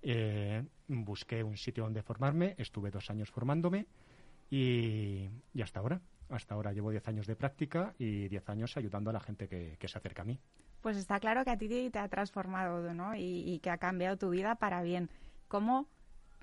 Eh, 0.02 0.64
busqué 0.88 1.42
un 1.42 1.56
sitio 1.56 1.84
donde 1.84 2.02
formarme, 2.02 2.54
estuve 2.58 2.90
dos 2.90 3.10
años 3.10 3.30
formándome 3.30 3.86
y, 4.50 5.28
y 5.52 5.62
hasta 5.62 5.80
ahora. 5.80 6.00
Hasta 6.28 6.54
ahora 6.54 6.72
llevo 6.72 6.90
diez 6.90 7.06
años 7.06 7.26
de 7.26 7.36
práctica 7.36 7.94
y 7.98 8.28
diez 8.28 8.48
años 8.48 8.76
ayudando 8.76 9.10
a 9.10 9.12
la 9.12 9.20
gente 9.20 9.48
que, 9.48 9.76
que 9.78 9.86
se 9.88 9.98
acerca 9.98 10.22
a 10.22 10.24
mí. 10.24 10.40
Pues 10.86 10.96
está 10.96 11.18
claro 11.18 11.44
que 11.44 11.50
a 11.50 11.58
ti 11.58 11.90
te 11.90 11.98
ha 11.98 12.08
transformado, 12.08 12.94
¿no? 12.94 13.16
Y, 13.16 13.58
que 13.60 13.70
ha 13.70 13.78
cambiado 13.78 14.16
tu 14.16 14.30
vida 14.30 14.54
para 14.54 14.82
bien. 14.82 15.10
¿Cómo? 15.48 15.88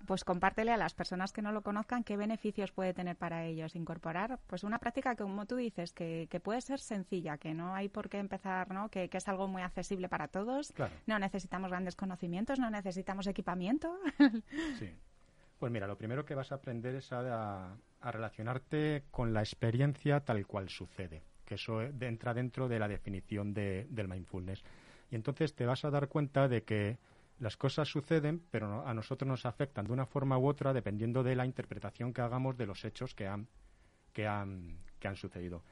Pues 0.05 0.25
compártele 0.25 0.73
a 0.73 0.75
las 0.75 0.93
personas 0.93 1.31
que 1.31 1.41
no 1.41 1.53
lo 1.53 1.61
conozcan 1.61 2.03
qué 2.03 2.17
beneficios 2.17 2.73
puede 2.73 2.93
tener 2.93 3.15
para 3.15 3.45
ellos 3.45 3.73
incorporar 3.73 4.41
pues 4.47 4.65
una 4.65 4.79
práctica 4.79 5.15
que 5.15 5.23
como 5.23 5.45
tú 5.45 5.55
dices 5.55 5.93
que, 5.93 6.27
puede 6.43 6.59
ser 6.59 6.81
sencilla 6.81 7.37
que 7.37 7.53
no 7.53 7.73
hay 7.73 7.87
por 7.87 8.09
qué 8.09 8.19
empezar 8.19 8.69
no 8.73 8.89
que, 8.89 9.09
es 9.09 9.27
algo 9.29 9.47
muy 9.47 9.61
accesible 9.61 10.09
para 10.09 10.27
todos 10.27 10.73
no 11.07 11.19
necesitamos 11.19 11.71
grandes 11.71 11.95
conocimientos 11.95 12.59
no 12.59 12.69
necesitamos 12.69 13.27
equipamiento 13.27 13.97
sí 14.77 14.89
pues 15.57 15.71
mira 15.71 15.87
lo 15.87 15.97
primero 15.97 16.25
que 16.25 16.35
vas 16.35 16.51
a 16.51 16.55
aprender 16.55 16.95
es 16.95 17.13
a 17.13 17.77
relacionarte 18.11 19.03
con 19.11 19.33
la 19.33 19.41
experiencia 19.41 20.19
tal 20.21 20.45
cual 20.45 20.69
sucede 20.69 21.23
que 21.45 21.55
eso 21.55 21.81
entra 21.81 22.33
dentro 22.33 22.67
de 22.67 22.79
la 22.79 22.87
definición 22.87 23.53
de, 23.53 23.87
del 23.89 24.07
mindfulness. 24.07 24.63
Y 25.11 25.15
entonces 25.15 25.53
te 25.53 25.65
vas 25.65 25.85
a 25.85 25.91
dar 25.91 26.07
cuenta 26.07 26.47
de 26.47 26.63
que 26.63 26.97
las 27.39 27.57
cosas 27.57 27.87
suceden, 27.87 28.41
pero 28.51 28.85
a 28.85 28.93
nosotros 28.93 29.27
nos 29.27 29.45
afectan 29.45 29.85
de 29.85 29.93
una 29.93 30.05
forma 30.05 30.37
u 30.37 30.47
otra 30.47 30.73
dependiendo 30.73 31.23
de 31.23 31.35
la 31.35 31.45
interpretación 31.45 32.13
que 32.13 32.21
hagamos 32.21 32.57
de 32.57 32.65
los 32.65 32.85
hechos 32.85 33.13
que 33.13 33.27
han, 33.27 33.47
que 34.13 34.27
han, 34.27 34.77
que 34.99 35.07
han 35.07 35.15
sucedido. 35.15 35.63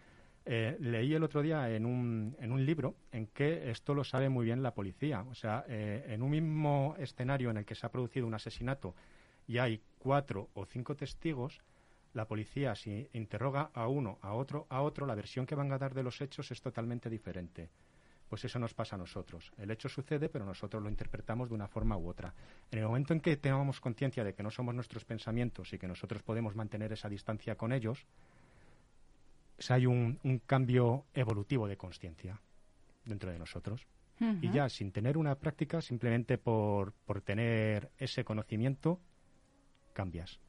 Eh, 0.44 0.76
leí 0.80 1.14
el 1.14 1.24
otro 1.24 1.44
día 1.44 1.70
en 1.70 1.86
un, 1.86 2.36
en 2.40 2.52
un 2.52 2.66
libro 2.66 2.96
en 3.12 3.28
que 3.28 3.70
esto 3.70 3.94
lo 3.94 4.04
sabe 4.04 4.28
muy 4.28 4.46
bien 4.46 4.64
la 4.64 4.74
policía. 4.74 5.22
O 5.30 5.36
sea, 5.36 5.64
eh, 5.68 6.06
en 6.10 6.24
un 6.24 6.32
mismo 6.32 6.96
escenario 6.98 7.52
en 7.52 7.58
el 7.58 7.66
que 7.66 7.76
se 7.76 7.86
ha 7.86 7.92
producido 7.92 8.26
un 8.26 8.34
asesinato 8.34 8.96
y 9.48 9.60
hay 9.60 9.82
cuatro 10.00 10.50
o 10.56 10.66
cinco 10.66 10.96
testigos, 10.96 11.62
la 12.14 12.28
policía, 12.28 12.76
si 12.76 13.08
interroga 13.14 13.72
a 13.74 13.88
uno, 13.88 14.18
a 14.22 14.34
otro, 14.34 14.68
a 14.70 14.82
otro, 14.82 15.06
la 15.06 15.16
versión 15.16 15.46
que 15.46 15.56
van 15.56 15.72
a 15.72 15.78
dar 15.78 15.94
de 15.94 16.04
los 16.04 16.20
hechos 16.22 16.52
es 16.52 16.62
totalmente 16.62 17.10
diferente. 17.10 17.70
Pues 18.28 18.46
eso 18.46 18.60
nos 18.60 18.74
pasa 18.74 18.96
a 18.96 19.00
nosotros. 19.00 19.52
El 19.58 19.72
hecho 19.72 19.90
sucede, 19.90 20.30
pero 20.30 20.46
nosotros 20.46 20.82
lo 20.82 20.90
interpretamos 20.90 21.50
de 21.50 21.56
una 21.56 21.68
forma 21.68 21.98
u 21.98 22.08
otra. 22.08 22.34
En 22.72 22.80
el 22.80 22.86
momento 22.86 23.14
en 23.14 23.20
que 23.20 23.36
tengamos 23.38 23.82
conciencia 23.82 24.24
de 24.24 24.34
que 24.34 24.44
no 24.44 24.52
somos 24.52 24.74
nuestros 24.74 25.04
pensamientos 25.04 25.74
y 25.74 25.78
que 25.78 25.88
nosotros 25.88 26.24
podemos 26.24 26.56
mantener 26.56 26.94
esa 26.94 27.10
distancia 27.10 27.56
con 27.56 27.74
ellos, 27.74 28.06
hay 29.70 29.86
un, 29.86 30.18
cambio 30.46 31.06
evolutivo 31.14 31.68
de 31.68 31.78
conciencia 31.78 32.42
dentro 33.06 33.32
de 33.32 33.40
nosotros. 33.40 33.86
Y 34.40 34.52
ya 34.52 34.70
sin 34.70 34.92
tener 34.92 35.18
una 35.18 35.34
práctica, 35.34 35.82
simplemente 35.82 36.38
por, 36.38 36.94
por 36.94 37.22
tener 37.22 37.90
ese 37.98 38.24
conocimiento, 38.24 39.00
cambias. 39.94 40.40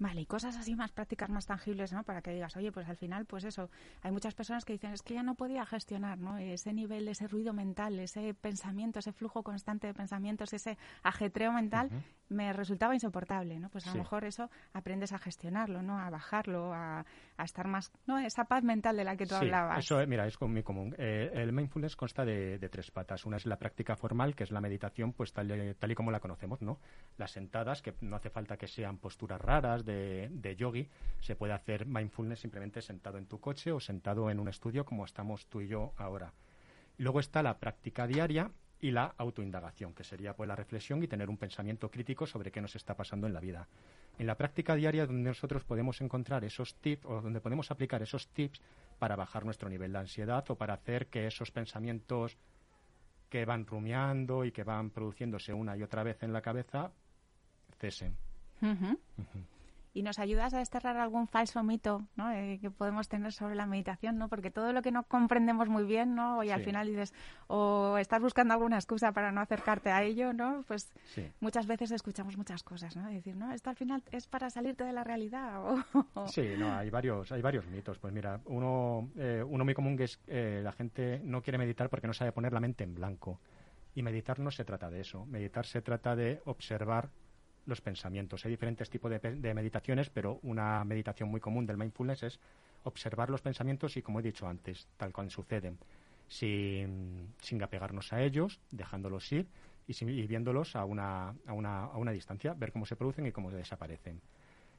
Vale, 0.00 0.22
y 0.22 0.26
cosas 0.26 0.56
así 0.56 0.74
más 0.74 0.92
prácticas, 0.92 1.28
más 1.28 1.44
tangibles, 1.44 1.92
¿no? 1.92 2.04
Para 2.04 2.22
que 2.22 2.32
digas, 2.32 2.56
oye, 2.56 2.72
pues 2.72 2.88
al 2.88 2.96
final, 2.96 3.26
pues 3.26 3.44
eso, 3.44 3.68
hay 4.00 4.10
muchas 4.10 4.34
personas 4.34 4.64
que 4.64 4.72
dicen, 4.72 4.94
es 4.94 5.02
que 5.02 5.12
ya 5.12 5.22
no 5.22 5.34
podía 5.34 5.66
gestionar, 5.66 6.16
¿no? 6.16 6.38
Ese 6.38 6.72
nivel, 6.72 7.06
ese 7.06 7.28
ruido 7.28 7.52
mental, 7.52 7.98
ese 7.98 8.32
pensamiento, 8.32 8.98
ese 8.98 9.12
flujo 9.12 9.42
constante 9.42 9.88
de 9.88 9.92
pensamientos, 9.92 10.54
ese 10.54 10.78
ajetreo 11.02 11.52
mental, 11.52 11.90
me 12.30 12.52
resultaba 12.52 12.94
insoportable, 12.94 13.58
¿no? 13.60 13.68
Pues 13.68 13.86
a 13.86 13.90
Sí. 13.90 13.98
lo 13.98 14.04
mejor 14.04 14.24
eso 14.24 14.48
aprendes 14.72 15.12
a 15.12 15.18
gestionarlo, 15.18 15.82
¿no? 15.82 15.98
A 15.98 16.08
bajarlo, 16.10 16.72
a, 16.72 17.04
a 17.36 17.44
estar 17.44 17.66
más, 17.68 17.92
¿no? 18.06 18.18
Esa 18.18 18.44
paz 18.44 18.64
mental 18.64 18.96
de 18.96 19.04
la 19.04 19.16
que 19.16 19.26
tú 19.26 19.34
Sí, 19.34 19.44
hablabas. 19.44 19.78
eso, 19.84 20.00
eh, 20.00 20.06
mira, 20.06 20.26
es 20.26 20.40
muy 20.40 20.62
común. 20.62 20.94
Eh, 20.96 21.30
el 21.34 21.52
mindfulness 21.52 21.96
consta 21.96 22.24
de, 22.24 22.58
de 22.58 22.68
tres 22.68 22.90
patas. 22.90 23.26
Una 23.26 23.36
es 23.36 23.46
la 23.46 23.56
práctica 23.56 23.96
formal, 23.96 24.34
que 24.34 24.44
es 24.44 24.50
la 24.50 24.60
meditación, 24.60 25.12
pues 25.12 25.32
tal, 25.32 25.50
y- 25.50 25.74
tal 25.74 25.90
y 25.90 25.94
como 25.94 26.10
la 26.10 26.20
conocemos, 26.20 26.62
¿no? 26.62 26.78
Las 27.18 27.32
sentadas, 27.32 27.82
que 27.82 27.94
no 28.00 28.16
hace 28.16 28.30
falta 28.30 28.56
que 28.56 28.66
sean 28.68 28.98
posturas 28.98 29.40
raras 29.40 29.84
de, 29.84 30.28
de 30.30 30.56
yogi. 30.56 30.88
Se 31.20 31.36
puede 31.36 31.52
hacer 31.52 31.84
mindfulness 31.86 32.40
simplemente 32.40 32.80
sentado 32.80 33.18
en 33.18 33.26
tu 33.26 33.40
coche 33.40 33.72
o 33.72 33.80
sentado 33.80 34.30
en 34.30 34.40
un 34.40 34.48
estudio 34.48 34.84
como 34.84 35.04
estamos 35.04 35.46
tú 35.48 35.60
y 35.60 35.68
yo 35.68 35.92
ahora. 35.96 36.32
Luego 36.98 37.18
está 37.20 37.42
la 37.42 37.58
práctica 37.58 38.06
diaria 38.06 38.50
y 38.80 38.90
la 38.90 39.14
autoindagación, 39.18 39.92
que 39.94 40.04
sería 40.04 40.34
pues 40.34 40.48
la 40.48 40.56
reflexión 40.56 41.02
y 41.02 41.08
tener 41.08 41.28
un 41.28 41.36
pensamiento 41.36 41.90
crítico 41.90 42.26
sobre 42.26 42.50
qué 42.50 42.60
nos 42.60 42.74
está 42.76 42.94
pasando 42.94 43.26
en 43.26 43.34
la 43.34 43.40
vida. 43.40 43.68
En 44.18 44.26
la 44.26 44.36
práctica 44.36 44.74
diaria 44.74 45.06
donde 45.06 45.28
nosotros 45.30 45.64
podemos 45.64 46.00
encontrar 46.00 46.44
esos 46.44 46.74
tips 46.76 47.04
o 47.04 47.20
donde 47.20 47.40
podemos 47.40 47.70
aplicar 47.70 48.02
esos 48.02 48.28
tips 48.28 48.60
para 48.98 49.16
bajar 49.16 49.44
nuestro 49.44 49.68
nivel 49.68 49.92
de 49.92 49.98
ansiedad 49.98 50.44
o 50.50 50.56
para 50.56 50.74
hacer 50.74 51.08
que 51.08 51.26
esos 51.26 51.50
pensamientos 51.50 52.36
que 53.28 53.44
van 53.44 53.66
rumiando 53.66 54.44
y 54.44 54.52
que 54.52 54.64
van 54.64 54.90
produciéndose 54.90 55.52
una 55.52 55.76
y 55.76 55.82
otra 55.82 56.02
vez 56.02 56.22
en 56.22 56.32
la 56.32 56.42
cabeza 56.42 56.90
cesen. 57.78 58.16
Y 59.92 60.02
nos 60.02 60.18
ayudas 60.20 60.54
a 60.54 60.58
desterrar 60.58 60.96
algún 60.98 61.26
falso 61.26 61.62
mito 61.64 62.06
¿no? 62.14 62.30
Eh, 62.30 62.58
que 62.60 62.70
podemos 62.70 63.08
tener 63.08 63.32
sobre 63.32 63.56
la 63.56 63.66
meditación, 63.66 64.18
¿no? 64.18 64.28
Porque 64.28 64.50
todo 64.50 64.72
lo 64.72 64.82
que 64.82 64.92
no 64.92 65.02
comprendemos 65.02 65.68
muy 65.68 65.84
bien, 65.84 66.14
¿no? 66.14 66.44
Y 66.44 66.50
al 66.50 66.62
final 66.62 66.86
dices, 66.86 67.12
o 67.48 67.96
estás 67.98 68.22
buscando 68.22 68.54
alguna 68.54 68.76
excusa 68.76 69.12
para 69.12 69.32
no 69.32 69.40
acercarte 69.40 69.90
a 69.90 70.02
ello, 70.04 70.32
¿no? 70.32 70.64
Pues 70.68 70.92
Sí. 71.06 71.26
muchas 71.40 71.66
veces 71.66 71.90
escuchamos 71.90 72.36
muchas 72.36 72.62
cosas, 72.62 72.94
¿no? 72.96 73.08
Decir, 73.08 73.34
no, 73.36 73.52
esto 73.52 73.70
al 73.70 73.76
final 73.76 74.02
es 74.12 74.26
para 74.28 74.48
salirte 74.50 74.84
de 74.84 74.92
la 74.92 75.02
realidad. 75.04 75.60
O, 76.14 76.28
Sí, 76.28 76.54
no, 76.58 76.72
hay 76.72 76.90
varios, 76.90 77.30
hay 77.32 77.42
varios 77.42 77.66
mitos. 77.66 77.98
Pues 77.98 78.12
mira, 78.12 78.40
uno, 78.46 79.10
eh, 79.16 79.42
uno 79.46 79.64
muy 79.64 79.74
común 79.74 79.96
que 79.96 80.04
es 80.04 80.20
eh, 80.26 80.60
la 80.62 80.72
gente 80.72 81.20
no 81.24 81.42
quiere 81.42 81.58
meditar 81.58 81.88
porque 81.90 82.06
no 82.06 82.12
sabe 82.12 82.32
poner 82.32 82.52
la 82.52 82.60
mente 82.60 82.84
en 82.84 82.94
blanco. 82.94 83.40
Y 83.94 84.02
meditar 84.02 84.38
no 84.38 84.50
se 84.52 84.64
trata 84.64 84.88
de 84.88 85.00
eso. 85.00 85.26
Meditar 85.26 85.66
se 85.66 85.82
trata 85.82 86.14
de 86.14 86.40
observar 86.44 87.10
los 87.66 87.80
pensamientos. 87.80 88.44
Hay 88.44 88.50
diferentes 88.50 88.90
tipos 88.90 89.10
de, 89.10 89.54
meditaciones, 89.54 90.10
pero 90.10 90.38
una 90.42 90.84
meditación 90.84 91.28
muy 91.28 91.40
común 91.40 91.66
del 91.66 91.76
mindfulness 91.76 92.22
es 92.22 92.40
observar 92.84 93.30
los 93.30 93.42
pensamientos 93.42 93.96
y, 93.96 94.02
como 94.02 94.20
he 94.20 94.22
dicho 94.22 94.46
antes, 94.46 94.88
tal 94.96 95.12
cual 95.12 95.30
suceden, 95.30 95.78
sin, 96.28 97.34
sin 97.40 97.62
apegarnos 97.62 98.12
a 98.12 98.22
ellos, 98.22 98.60
dejándolos 98.70 99.30
ir 99.32 99.46
y 99.86 100.26
viéndolos 100.26 100.76
a 100.76 100.84
una, 100.84 101.34
a, 101.46 101.52
una, 101.52 101.84
a 101.84 101.96
una 101.96 102.12
distancia, 102.12 102.54
ver 102.54 102.72
cómo 102.72 102.86
se 102.86 102.96
producen 102.96 103.26
y 103.26 103.32
cómo 103.32 103.50
desaparecen. 103.50 104.20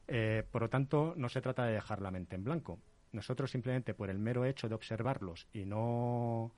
Eh, 0.08 0.44
por 0.52 0.62
lo 0.62 0.70
tanto, 0.70 1.14
no 1.18 1.30
se 1.30 1.42
trata 1.42 1.66
de 1.66 1.74
dejar 1.74 2.02
la 2.02 2.12
mente 2.12 2.36
en 2.36 2.44
blanco. 2.44 2.80
Nosotros 3.12 3.52
simplemente 3.52 3.94
por 3.94 4.10
el 4.10 4.20
mero 4.20 4.46
hecho 4.46 4.70
de 4.70 4.76
observarlos 4.76 5.48
y 5.54 5.66
no, 5.66 6.52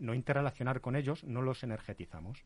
no 0.00 0.14
interrelacionar 0.14 0.80
con 0.80 0.96
ellos, 0.96 1.24
no 1.24 1.42
los 1.42 1.62
energetizamos. 1.62 2.44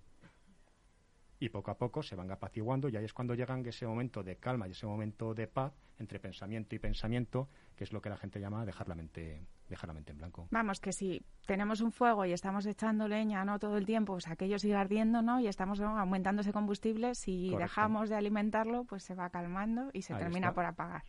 Y 1.42 1.48
poco 1.48 1.70
a 1.70 1.78
poco 1.78 2.02
se 2.02 2.14
van 2.14 2.30
apaciguando 2.30 2.88
y 2.90 2.96
ahí 2.96 3.04
es 3.06 3.14
cuando 3.14 3.34
llegan 3.34 3.64
ese 3.66 3.86
momento 3.86 4.22
de 4.22 4.36
calma 4.36 4.68
y 4.68 4.72
ese 4.72 4.86
momento 4.86 5.32
de 5.32 5.46
paz 5.46 5.72
entre 5.98 6.20
pensamiento 6.20 6.74
y 6.74 6.78
pensamiento, 6.78 7.48
que 7.76 7.84
es 7.84 7.92
lo 7.92 8.02
que 8.02 8.10
la 8.10 8.16
gente 8.18 8.38
llama 8.40 8.66
dejar 8.66 8.88
la 8.88 8.94
mente, 8.94 9.46
dejar 9.68 9.88
la 9.88 9.94
mente 9.94 10.12
en 10.12 10.18
blanco. 10.18 10.48
Vamos, 10.50 10.80
que 10.80 10.92
si 10.92 11.22
tenemos 11.46 11.80
un 11.80 11.92
fuego 11.92 12.26
y 12.26 12.32
estamos 12.32 12.66
echando 12.66 13.08
leña 13.08 13.42
no 13.46 13.58
todo 13.58 13.78
el 13.78 13.86
tiempo, 13.86 14.12
pues 14.12 14.28
aquello 14.28 14.58
sigue 14.58 14.74
ardiendo, 14.74 15.22
¿no? 15.22 15.40
Y 15.40 15.46
estamos 15.46 15.80
¿no? 15.80 15.98
aumentando 15.98 16.42
ese 16.42 16.52
combustible, 16.52 17.14
si 17.14 17.48
Correcto. 17.50 17.62
dejamos 17.62 18.10
de 18.10 18.16
alimentarlo, 18.16 18.84
pues 18.84 19.02
se 19.02 19.14
va 19.14 19.30
calmando 19.30 19.88
y 19.94 20.02
se 20.02 20.12
Ahí 20.12 20.20
termina 20.20 20.48
está. 20.48 20.54
por 20.54 20.66
apagar. 20.66 21.02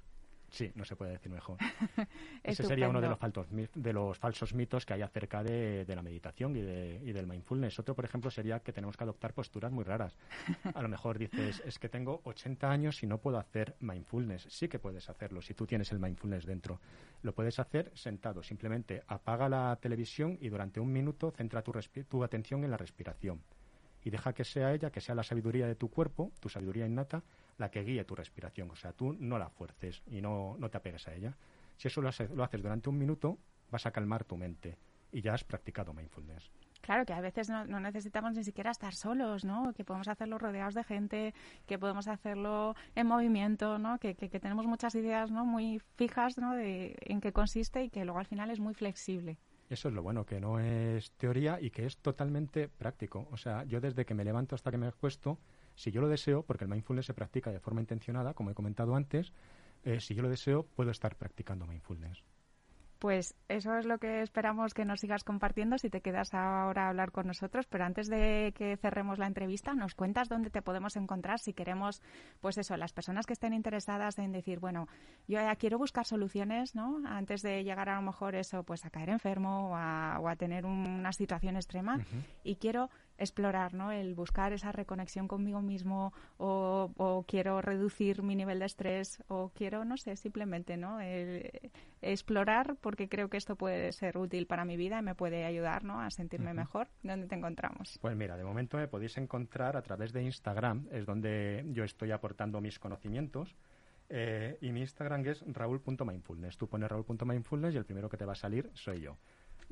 Sí, 0.52 0.70
no 0.76 0.84
se 0.84 0.98
puede 0.98 1.12
decir 1.14 1.32
mejor. 1.32 1.58
Ese 2.44 2.64
sería 2.64 2.90
uno 2.90 3.00
de 3.00 3.08
los, 3.08 3.18
faltos, 3.18 3.50
mi- 3.52 3.70
de 3.74 3.94
los 3.94 4.18
falsos 4.20 4.54
mitos 4.54 4.86
que 4.86 4.94
hay 4.94 5.02
acerca 5.02 5.42
de, 5.44 5.86
de 5.86 5.96
la 5.96 6.02
meditación 6.02 6.54
y, 6.58 6.62
de- 6.62 7.00
y 7.06 7.14
del 7.14 7.26
mindfulness. 7.26 7.80
Otro, 7.80 7.96
por 7.96 8.04
ejemplo, 8.04 8.30
sería 8.30 8.60
que 8.60 8.74
tenemos 8.74 8.98
que 8.98 9.04
adoptar 9.06 9.34
posturas 9.34 9.72
muy 9.72 9.86
raras. 9.86 10.14
A 10.76 10.82
lo 10.82 10.90
mejor 10.90 11.18
dices, 11.18 11.62
es 11.66 11.80
que 11.80 11.88
tengo 11.88 12.20
80 12.26 12.70
años 12.70 13.02
y 13.02 13.08
no 13.08 13.18
puedo 13.20 13.38
hacer 13.38 13.78
mindfulness. 13.80 14.48
Sí 14.50 14.68
que 14.68 14.78
puedes 14.78 15.10
hacerlo 15.10 15.42
si 15.42 15.54
tú 15.54 15.66
tienes 15.66 15.90
el 15.94 16.00
mindfulness 16.00 16.46
dentro. 16.46 16.82
Lo 17.22 17.34
puedes 17.34 17.58
hacer 17.58 17.90
sentado. 17.96 18.44
Simplemente 18.44 19.04
apaga 19.08 19.48
la 19.48 19.78
televisión 19.82 20.38
y 20.42 20.50
durante 20.50 20.82
un 20.82 20.92
minuto 20.92 21.32
centra 21.32 21.62
tu, 21.62 21.72
tu 22.10 22.24
atención 22.26 22.66
en 22.66 22.72
la 22.72 22.78
respiración. 22.78 23.42
Y 24.04 24.10
deja 24.10 24.34
que 24.34 24.44
sea 24.44 24.74
ella, 24.74 24.90
que 24.90 25.00
sea 25.00 25.16
la 25.16 25.24
sabiduría 25.24 25.66
de 25.68 25.76
tu 25.76 25.90
cuerpo, 25.90 26.34
tu 26.42 26.50
sabiduría 26.50 26.86
innata, 26.88 27.24
la 27.58 27.70
que 27.72 27.84
guíe 27.84 28.04
tu 28.06 28.16
respiración. 28.16 28.70
O 28.72 28.76
sea, 28.76 28.94
tú 28.94 29.14
no 29.20 29.38
la 29.38 29.50
fuerces 29.50 30.02
y 30.08 30.22
no, 30.22 30.56
no 30.60 30.70
te 30.70 30.78
apegues 30.78 31.08
a 31.08 31.14
ella. 31.14 31.36
Si 31.78 31.88
eso 31.88 32.02
lo, 32.02 32.10
hace- 32.10 32.30
lo 32.30 32.44
haces 32.44 32.62
durante 32.62 32.90
un 32.90 32.98
minuto, 32.98 33.38
vas 33.72 33.86
a 33.86 33.92
calmar 33.92 34.24
tu 34.24 34.38
mente 34.38 34.78
y 35.12 35.22
ya 35.22 35.34
has 35.34 35.44
practicado 35.44 35.94
mindfulness. 35.94 36.52
Claro, 36.82 37.06
que 37.06 37.14
a 37.14 37.22
veces 37.22 37.48
no, 37.50 37.64
no 37.66 37.80
necesitamos 37.80 38.34
ni 38.34 38.44
siquiera 38.44 38.72
estar 38.72 38.96
solos, 38.96 39.46
¿no? 39.46 39.72
Que 39.74 39.84
podemos 39.84 40.08
hacerlo 40.08 40.40
rodeados 40.40 40.74
de 40.74 40.84
gente, 40.84 41.34
que 41.68 41.78
podemos 41.78 42.08
hacerlo 42.08 42.76
en 42.96 43.06
movimiento, 43.06 43.78
¿no? 43.78 44.00
Que, 44.00 44.16
que- 44.16 44.30
que 44.30 44.40
tenemos 44.40 44.66
muchas 44.66 44.96
ideas, 44.96 45.30
¿no? 45.32 45.46
Muy 45.46 45.80
fijas, 45.96 46.38
¿no? 46.40 46.56
De 46.56 46.96
en 47.02 47.22
qué 47.22 47.32
consiste 47.34 47.84
y 47.84 47.90
que 47.92 48.04
luego 48.04 48.18
al 48.20 48.26
final 48.26 48.50
es 48.50 48.60
muy 48.60 48.74
flexible. 48.74 49.38
Eso 49.70 49.88
es 49.90 49.94
lo 49.94 50.02
bueno, 50.02 50.26
que 50.26 50.40
no 50.42 50.60
es 50.60 51.12
teoría 51.12 51.62
y 51.62 51.70
que 51.70 51.86
es 51.86 51.98
totalmente 51.98 52.68
práctico. 52.68 53.28
O 53.32 53.38
sea, 53.38 53.64
yo 53.66 53.80
desde 53.80 54.04
que 54.06 54.14
me 54.16 54.26
levanto 54.26 54.56
hasta 54.56 54.72
que 54.72 54.78
me 54.78 54.88
acuesto, 54.88 55.38
si 55.82 55.92
yo 55.92 56.00
lo 56.00 56.08
deseo, 56.08 56.44
porque 56.44 56.66
el 56.66 56.70
mindfulness 56.70 57.08
se 57.08 57.16
practica 57.16 57.52
de 57.52 57.60
forma 57.60 57.82
intencionada, 57.82 58.36
como 58.36 58.52
he 58.52 58.54
comentado 58.54 58.96
antes, 58.96 59.34
eh, 59.84 60.00
si 60.00 60.14
yo 60.14 60.22
lo 60.22 60.30
deseo, 60.30 60.64
puedo 60.64 60.92
estar 60.92 61.16
practicando 61.16 61.66
mindfulness. 61.66 62.24
Pues 63.00 63.34
eso 63.50 63.76
es 63.78 63.88
lo 63.88 63.98
que 63.98 64.22
esperamos 64.22 64.76
que 64.76 64.86
nos 64.86 65.00
sigas 65.00 65.24
compartiendo 65.24 65.80
si 65.80 65.90
te 65.90 66.02
quedas 66.02 66.36
ahora 66.36 66.86
a 66.86 66.90
hablar 66.90 67.12
con 67.12 67.26
nosotros. 67.26 67.66
Pero 67.66 67.84
antes 67.84 68.10
de 68.10 68.54
que 68.56 68.78
cerremos 68.78 69.18
la 69.18 69.26
entrevista, 69.26 69.74
nos 69.74 69.96
cuentas 69.96 70.30
dónde 70.30 70.52
te 70.52 70.62
podemos 70.62 70.96
encontrar 70.96 71.40
si 71.40 71.52
queremos, 71.52 72.00
pues 72.42 72.60
eso, 72.60 72.78
las 72.78 72.94
personas 72.94 73.26
que 73.26 73.34
estén 73.34 73.54
interesadas 73.54 74.20
en 74.20 74.32
decir, 74.32 74.60
bueno, 74.60 74.88
yo 75.28 75.40
ya 75.40 75.56
quiero 75.56 75.80
buscar 75.80 76.06
soluciones, 76.06 76.76
¿no? 76.76 77.02
Antes 77.08 77.42
de 77.42 77.64
llegar 77.64 77.90
a 77.90 77.96
lo 77.96 78.04
mejor 78.04 78.36
eso, 78.36 78.62
pues 78.62 78.86
a 78.86 78.92
caer 78.92 79.10
enfermo 79.10 79.72
o 79.72 79.76
a, 79.76 80.20
o 80.20 80.30
a 80.30 80.36
tener 80.36 80.68
una 80.68 81.12
situación 81.12 81.56
extrema 81.56 82.06
y 82.44 82.58
quiero 82.58 82.92
explorar, 83.22 83.74
¿no? 83.74 83.92
El 83.92 84.14
buscar 84.16 84.52
esa 84.54 84.72
reconexión 84.72 85.28
conmigo 85.28 85.62
mismo 85.62 86.12
o, 86.38 86.92
o 86.98 87.24
quiero 87.28 87.62
reducir 87.62 88.22
mi 88.24 88.36
nivel 88.36 88.60
de 88.60 88.66
estrés 88.66 89.24
o 89.30 89.52
quiero, 89.56 89.86
no 89.86 89.96
sé, 89.98 90.16
simplemente, 90.16 90.76
¿no? 90.78 91.00
El- 91.00 91.72
explorar 92.02 92.76
porque 92.82 93.08
creo 93.08 93.30
que 93.30 93.38
esto 93.38 93.56
puede 93.56 93.92
ser 93.92 94.18
útil 94.18 94.48
para 94.48 94.66
mi 94.66 94.76
vida 94.76 95.00
y 95.00 95.04
me 95.04 95.14
puede 95.16 95.46
ayudar, 95.46 95.84
¿no? 95.84 96.02
A 96.02 96.10
sentirme 96.10 96.54
mejor. 96.54 96.88
¿Dónde 97.04 97.28
te 97.28 97.36
encontramos? 97.36 97.98
Pues 98.02 98.16
mira, 98.16 98.36
de 98.38 98.44
momento 98.44 98.78
me 98.78 98.88
podéis 98.88 99.18
encontrar 99.18 99.78
a 99.78 99.82
través 99.84 100.12
de 100.12 100.24
Instagram, 100.24 100.88
es 100.92 101.06
donde 101.06 101.64
yo 101.70 101.84
estoy 101.84 102.12
aportando 102.12 102.60
mis 102.60 102.80
conocimientos. 102.80 103.56
eh, 104.14 104.58
y 104.60 104.72
mi 104.74 104.82
Instagram 104.82 105.26
es 105.28 105.42
raúl.mindfulness. 105.48 106.58
Tú 106.58 106.68
pones 106.68 106.90
raúl.mindfulness 106.90 107.74
y 107.76 107.78
el 107.78 107.86
primero 107.86 108.10
que 108.10 108.18
te 108.18 108.26
va 108.26 108.34
a 108.34 108.36
salir 108.36 108.70
soy 108.74 109.00
yo. 109.02 109.18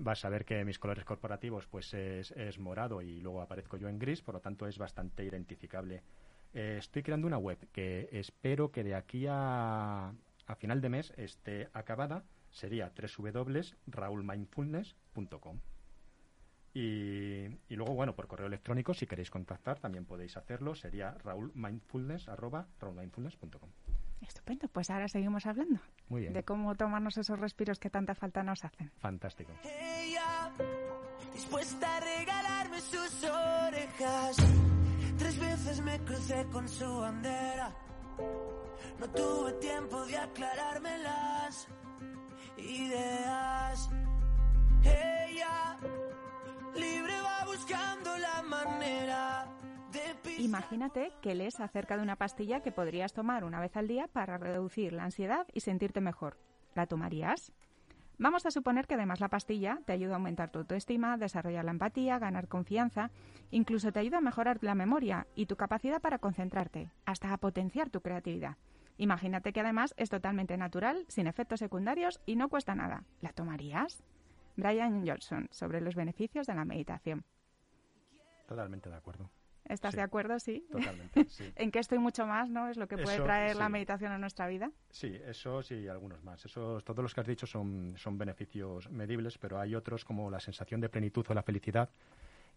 Vas 0.02 0.24
a 0.24 0.30
ver 0.30 0.46
que 0.46 0.64
mis 0.64 0.80
colores 0.80 1.04
corporativos 1.04 1.68
pues 1.68 1.94
es, 1.94 2.32
es 2.32 2.58
morado 2.58 3.02
y 3.02 3.20
luego 3.20 3.42
aparezco 3.42 3.76
yo 3.76 3.90
en 3.90 4.00
gris, 4.00 4.22
por 4.22 4.36
lo 4.36 4.40
tanto 4.40 4.66
es 4.66 4.78
bastante 4.78 5.26
identificable. 5.26 6.04
Eh, 6.54 6.78
estoy 6.80 7.04
creando 7.04 7.28
una 7.28 7.38
web 7.38 7.58
que 7.74 8.08
espero 8.14 8.72
que 8.72 8.86
de 8.86 8.96
aquí 8.96 9.26
a, 9.28 10.14
a 10.48 10.56
final 10.56 10.80
de 10.80 10.88
mes 10.88 11.12
esté 11.18 11.68
acabada. 11.74 12.24
Sería 12.50 12.94
www.raulmindfulness.com. 12.96 15.60
Y, 16.74 17.48
y 17.68 17.76
luego, 17.76 17.94
bueno, 17.94 18.16
por 18.16 18.28
correo 18.28 18.48
electrónico, 18.48 18.94
si 18.94 19.06
queréis 19.06 19.30
contactar, 19.30 19.80
también 19.80 20.06
podéis 20.06 20.38
hacerlo. 20.38 20.76
Sería 20.76 21.12
raulmindfulness.com. 21.12 23.70
Estupendo, 24.22 24.68
pues 24.68 24.90
ahora 24.90 25.08
seguimos 25.08 25.46
hablando 25.46 25.80
Muy 26.10 26.22
bien. 26.22 26.34
de 26.34 26.44
cómo 26.44 26.76
tomarnos 26.76 27.18
esos 27.18 27.40
respiros 27.40 27.80
que 27.80 27.90
tanta 27.90 28.14
falta 28.16 28.44
nos 28.44 28.64
hacen. 28.66 28.92
Fantástico. 29.00 29.52
Ella, 29.64 30.52
dispuesta 31.34 31.98
a 31.98 32.00
regalarme 32.00 32.82
sus 32.82 33.24
orejas. 33.24 34.38
Tres 35.18 35.40
veces 35.40 35.82
me 35.82 36.00
crucé 36.00 36.46
con 36.52 36.68
su 36.68 36.86
bandera. 37.00 37.74
No 39.00 39.10
tuve 39.10 39.54
tiempo 39.54 40.06
de 40.06 40.18
aclararme 40.18 40.98
las 41.00 41.68
ideas. 42.58 43.90
Ella, 44.84 45.78
libre 46.76 47.14
va 47.22 47.46
buscando 47.46 48.18
la 48.18 48.42
manera. 48.44 49.48
Imagínate 50.38 51.12
que 51.22 51.36
lees 51.36 51.60
acerca 51.60 51.98
de 51.98 52.04
una 52.04 52.16
pastilla 52.16 52.62
que 52.62 52.72
podrías 52.72 53.14
tomar 53.14 53.44
una 53.44 53.60
vez 53.60 53.76
al 53.76 53.88
día 53.88 54.08
para 54.08 54.38
reducir 54.38 54.94
la 54.94 55.04
ansiedad 55.04 55.46
y 55.54 55.60
sentirte 55.60 56.02
mejor. 56.02 56.38
¿La 56.76 56.88
tomarías? 56.88 57.52
Vamos 58.18 58.46
a 58.46 58.52
suponer 58.52 58.86
que 58.86 58.96
además 58.96 59.22
la 59.22 59.30
pastilla 59.30 59.80
te 59.86 59.94
ayuda 59.94 60.14
a 60.14 60.16
aumentar 60.16 60.52
tu 60.52 60.60
autoestima, 60.60 61.18
desarrollar 61.18 61.64
la 61.64 61.72
empatía, 61.72 62.20
ganar 62.20 62.50
confianza, 62.50 63.12
incluso 63.50 63.94
te 63.94 64.00
ayuda 64.00 64.18
a 64.18 64.22
mejorar 64.22 64.60
la 64.62 64.76
memoria 64.76 65.28
y 65.36 65.46
tu 65.46 65.56
capacidad 65.56 66.02
para 66.02 66.20
concentrarte, 66.20 66.92
hasta 67.06 67.32
a 67.32 67.38
potenciar 67.38 67.90
tu 67.90 68.02
creatividad. 68.02 68.58
Imagínate 68.98 69.54
que 69.54 69.62
además 69.62 69.94
es 69.96 70.10
totalmente 70.10 70.58
natural, 70.58 71.06
sin 71.08 71.28
efectos 71.28 71.60
secundarios 71.60 72.20
y 72.26 72.36
no 72.36 72.50
cuesta 72.50 72.76
nada. 72.76 73.06
¿La 73.22 73.32
tomarías? 73.32 74.04
Brian 74.58 75.08
Johnson, 75.08 75.48
sobre 75.52 75.80
los 75.80 75.96
beneficios 75.96 76.46
de 76.46 76.56
la 76.56 76.66
meditación. 76.66 77.24
Totalmente 78.46 78.90
de 78.90 78.96
acuerdo. 78.96 79.30
¿Estás 79.70 79.92
Sí. 79.92 79.98
de 79.98 80.04
acuerdo? 80.04 80.40
Sí. 80.40 80.66
Totalmente, 80.72 81.26
sí. 81.30 81.52
en 81.56 81.72
que 81.72 81.80
estoy 81.80 82.00
mucho 82.00 82.26
más, 82.26 82.50
¿no? 82.50 82.68
Es 82.68 82.76
lo 82.78 82.88
que 82.88 82.98
puede 82.98 83.16
Eso, 83.16 83.24
traer 83.24 83.56
la 83.56 83.70
meditación 83.70 84.12
a 84.12 84.18
nuestra 84.18 84.48
vida. 84.48 84.72
Sí, 84.90 85.16
esos 85.26 85.72
y 85.72 85.88
algunos 85.88 86.24
más. 86.24 86.44
Esos, 86.44 86.84
todos 86.84 87.02
los 87.04 87.14
que 87.14 87.22
has 87.22 87.28
dicho 87.28 87.46
son, 87.46 87.94
son 87.98 88.18
beneficios 88.18 88.90
medibles, 88.90 89.38
pero 89.38 89.60
hay 89.60 89.76
otros 89.76 90.04
como 90.04 90.30
la 90.30 90.40
sensación 90.40 90.82
de 90.82 90.90
plenitud 90.90 91.26
o 91.30 91.34
la 91.34 91.44
felicidad 91.44 91.90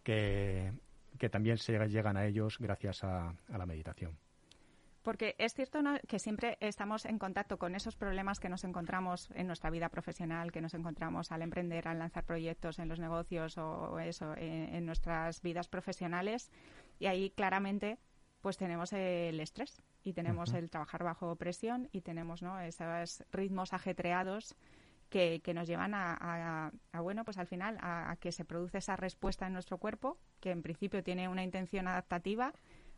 que, 0.02 0.72
que 1.18 1.28
también 1.28 1.58
se 1.58 1.78
llegan 1.88 2.16
a 2.16 2.26
ellos 2.26 2.56
gracias 2.58 3.04
a, 3.04 3.28
a 3.28 3.58
la 3.58 3.66
meditación. 3.66 4.18
Porque 5.02 5.34
es 5.38 5.52
cierto 5.52 5.82
¿no? 5.82 5.98
que 6.06 6.20
siempre 6.20 6.56
estamos 6.60 7.06
en 7.06 7.18
contacto 7.18 7.58
con 7.58 7.74
esos 7.74 7.96
problemas 7.96 8.38
que 8.38 8.48
nos 8.48 8.62
encontramos 8.62 9.28
en 9.34 9.48
nuestra 9.48 9.68
vida 9.68 9.88
profesional, 9.88 10.52
que 10.52 10.60
nos 10.60 10.74
encontramos 10.74 11.32
al 11.32 11.42
emprender, 11.42 11.88
al 11.88 11.98
lanzar 11.98 12.24
proyectos 12.24 12.78
en 12.78 12.88
los 12.88 13.00
negocios 13.00 13.58
o 13.58 13.98
eso, 13.98 14.36
en, 14.36 14.72
en 14.76 14.86
nuestras 14.86 15.42
vidas 15.42 15.66
profesionales. 15.66 16.52
Y 17.02 17.06
ahí 17.08 17.30
claramente 17.30 17.98
pues 18.42 18.56
tenemos 18.56 18.92
el 18.92 19.40
estrés 19.40 19.82
y 20.04 20.12
tenemos 20.12 20.52
el 20.52 20.70
trabajar 20.70 21.02
bajo 21.02 21.34
presión 21.34 21.88
y 21.90 22.02
tenemos 22.02 22.42
¿no? 22.42 22.60
esos 22.60 23.24
ritmos 23.32 23.72
ajetreados 23.72 24.54
que, 25.08 25.40
que 25.42 25.52
nos 25.52 25.66
llevan 25.66 25.94
a, 25.94 26.14
a- 26.14 26.70
a, 26.92 27.00
bueno, 27.00 27.24
pues 27.24 27.38
al 27.38 27.48
final 27.48 27.76
a, 27.80 28.12
a 28.12 28.16
que 28.16 28.30
se 28.30 28.44
produce 28.44 28.78
esa 28.78 28.94
respuesta 28.94 29.48
en 29.48 29.52
nuestro 29.52 29.78
cuerpo, 29.78 30.16
que 30.38 30.52
en 30.52 30.62
principio 30.62 31.02
tiene 31.02 31.28
una 31.28 31.42
intención 31.42 31.88
adaptativa, 31.88 32.52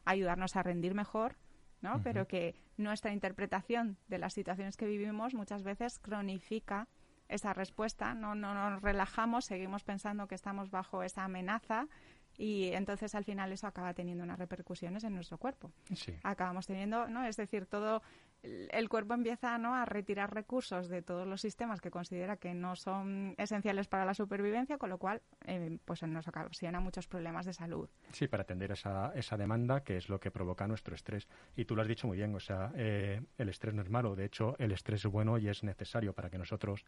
ayudarnos 0.04 0.54
a 0.56 0.62
rendir 0.62 0.94
mejor, 0.94 1.37
¿no? 1.80 2.02
Pero 2.02 2.26
que 2.28 2.54
nuestra 2.76 3.11
interpretación 3.11 3.96
de 4.08 4.18
las 4.18 4.34
situaciones 4.34 4.76
que 4.76 4.87
vivimos 4.87 5.32
muchas 5.32 5.62
veces 5.62 5.99
cronifica 5.99 6.88
esa 7.28 7.54
respuesta, 7.54 8.14
no, 8.14 8.34
no 8.34 8.52
nos 8.52 8.82
relajamos, 8.82 9.46
seguimos 9.46 9.82
pensando 9.82 10.26
que 10.28 10.34
estamos 10.34 10.70
bajo 10.70 11.02
esa 11.02 11.25
amenaza 11.25 11.88
y 12.36 12.68
entonces 12.72 13.14
al 13.14 13.24
final 13.24 13.52
eso 13.52 13.66
acaba 13.66 13.94
teniendo 13.94 14.24
unas 14.24 14.38
repercusiones 14.38 15.04
en 15.04 15.14
nuestro 15.14 15.38
cuerpo 15.38 15.72
Sí. 15.94 16.14
acabamos 16.22 16.66
teniendo, 16.66 17.08
¿no? 17.08 17.24
Es 17.24 17.36
decir, 17.36 17.66
todo 17.66 18.02
el 18.42 18.88
cuerpo 18.90 19.14
empieza 19.14 19.56
¿no? 19.56 19.74
a 19.74 19.86
retirar 19.86 20.34
recursos 20.34 20.88
de 20.88 21.00
todos 21.00 21.26
los 21.26 21.40
sistemas 21.40 21.80
que 21.80 21.90
considera 21.90 22.36
que 22.36 22.52
no 22.52 22.76
son 22.76 23.34
esenciales 23.38 23.88
para 23.88 24.04
la 24.04 24.12
supervivencia, 24.12 24.76
con 24.76 24.90
lo 24.90 24.98
cual 24.98 25.22
eh, 25.46 25.78
pues 25.84 26.02
nos 26.02 26.28
ocasiona 26.28 26.78
muchos 26.80 27.06
problemas 27.06 27.46
de 27.46 27.54
salud. 27.54 27.88
Sí, 28.12 28.28
para 28.28 28.42
atender 28.42 28.72
esa, 28.72 29.12
esa 29.14 29.38
demanda 29.38 29.82
que 29.82 29.96
es 29.96 30.10
lo 30.10 30.20
que 30.20 30.30
provoca 30.30 30.66
nuestro 30.66 30.94
estrés. 30.94 31.26
Y 31.56 31.64
tú 31.64 31.74
lo 31.74 31.80
has 31.82 31.88
dicho 31.88 32.06
muy 32.06 32.18
bien, 32.18 32.34
o 32.34 32.40
sea, 32.40 32.70
eh, 32.76 33.22
el 33.38 33.48
estrés 33.48 33.72
no 33.74 33.80
es 33.80 33.88
malo, 33.88 34.14
de 34.14 34.26
hecho 34.26 34.56
el 34.58 34.72
estrés 34.72 35.04
es 35.06 35.10
bueno 35.10 35.38
y 35.38 35.48
es 35.48 35.62
necesario 35.64 36.12
para 36.12 36.28
que 36.28 36.36
nosotros 36.36 36.84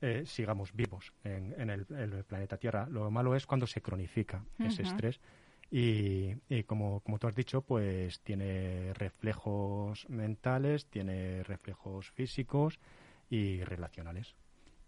eh, 0.00 0.24
sigamos 0.26 0.72
vivos 0.72 1.12
en, 1.24 1.54
en 1.58 1.70
el, 1.70 1.86
en 1.90 2.12
el 2.12 2.24
planeta 2.24 2.56
Tierra. 2.56 2.86
Lo 2.88 3.10
malo 3.10 3.34
es 3.34 3.46
cuando 3.46 3.66
se 3.66 3.82
cronifica 3.82 4.44
ese 4.58 4.82
estrés 4.82 5.20
y, 5.70 6.34
y 6.48 6.64
como, 6.64 7.00
como 7.00 7.18
tú 7.18 7.28
has 7.28 7.34
dicho, 7.34 7.62
pues 7.62 8.20
tiene 8.20 8.92
reflejos 8.94 10.08
mentales, 10.08 10.86
tiene 10.86 11.42
reflejos 11.44 12.10
físicos 12.10 12.78
y 13.28 13.62
relacionales. 13.62 14.34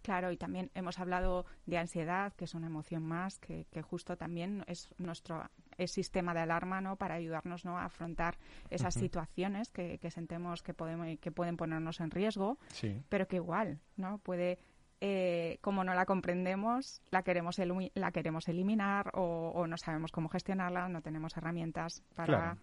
Claro, 0.03 0.31
y 0.33 0.37
también 0.37 0.69
hemos 0.75 0.99
hablado 0.99 1.45
de 1.65 1.77
ansiedad, 1.77 2.33
que 2.33 2.43
es 2.43 2.53
una 2.53 2.67
emoción 2.67 3.03
más, 3.03 3.39
que, 3.39 3.65
que 3.71 3.81
justo 3.81 4.17
también 4.17 4.65
es 4.67 4.89
nuestro 4.97 5.49
es 5.77 5.91
sistema 5.91 6.33
de 6.33 6.41
alarma 6.41 6.81
¿no? 6.81 6.97
para 6.97 7.15
ayudarnos 7.15 7.63
¿no? 7.63 7.77
a 7.77 7.85
afrontar 7.85 8.37
esas 8.69 8.93
situaciones 8.93 9.71
que, 9.71 9.97
que 9.99 10.11
sentemos 10.11 10.61
que, 10.61 10.73
podemos, 10.73 11.07
que 11.19 11.31
pueden 11.31 11.55
ponernos 11.55 12.01
en 12.01 12.11
riesgo. 12.11 12.59
Sí, 12.73 13.01
pero 13.07 13.29
que 13.29 13.37
igual, 13.37 13.79
¿no? 13.95 14.17
Puede, 14.17 14.59
eh, 15.05 15.57
como 15.59 15.83
no 15.83 15.93
la 15.93 16.05
comprendemos, 16.05 17.01
la 17.11 17.23
queremos, 17.23 17.57
la 17.93 18.11
queremos 18.13 18.47
eliminar 18.47 19.11
o, 19.15 19.67
no 19.67 19.75
sabemos 19.75 20.13
cómo 20.13 20.29
gestionarla, 20.29 20.87
no 20.87 21.01
tenemos 21.01 21.35
herramientas 21.35 22.01
para... 22.15 22.25
Claro. 22.25 22.57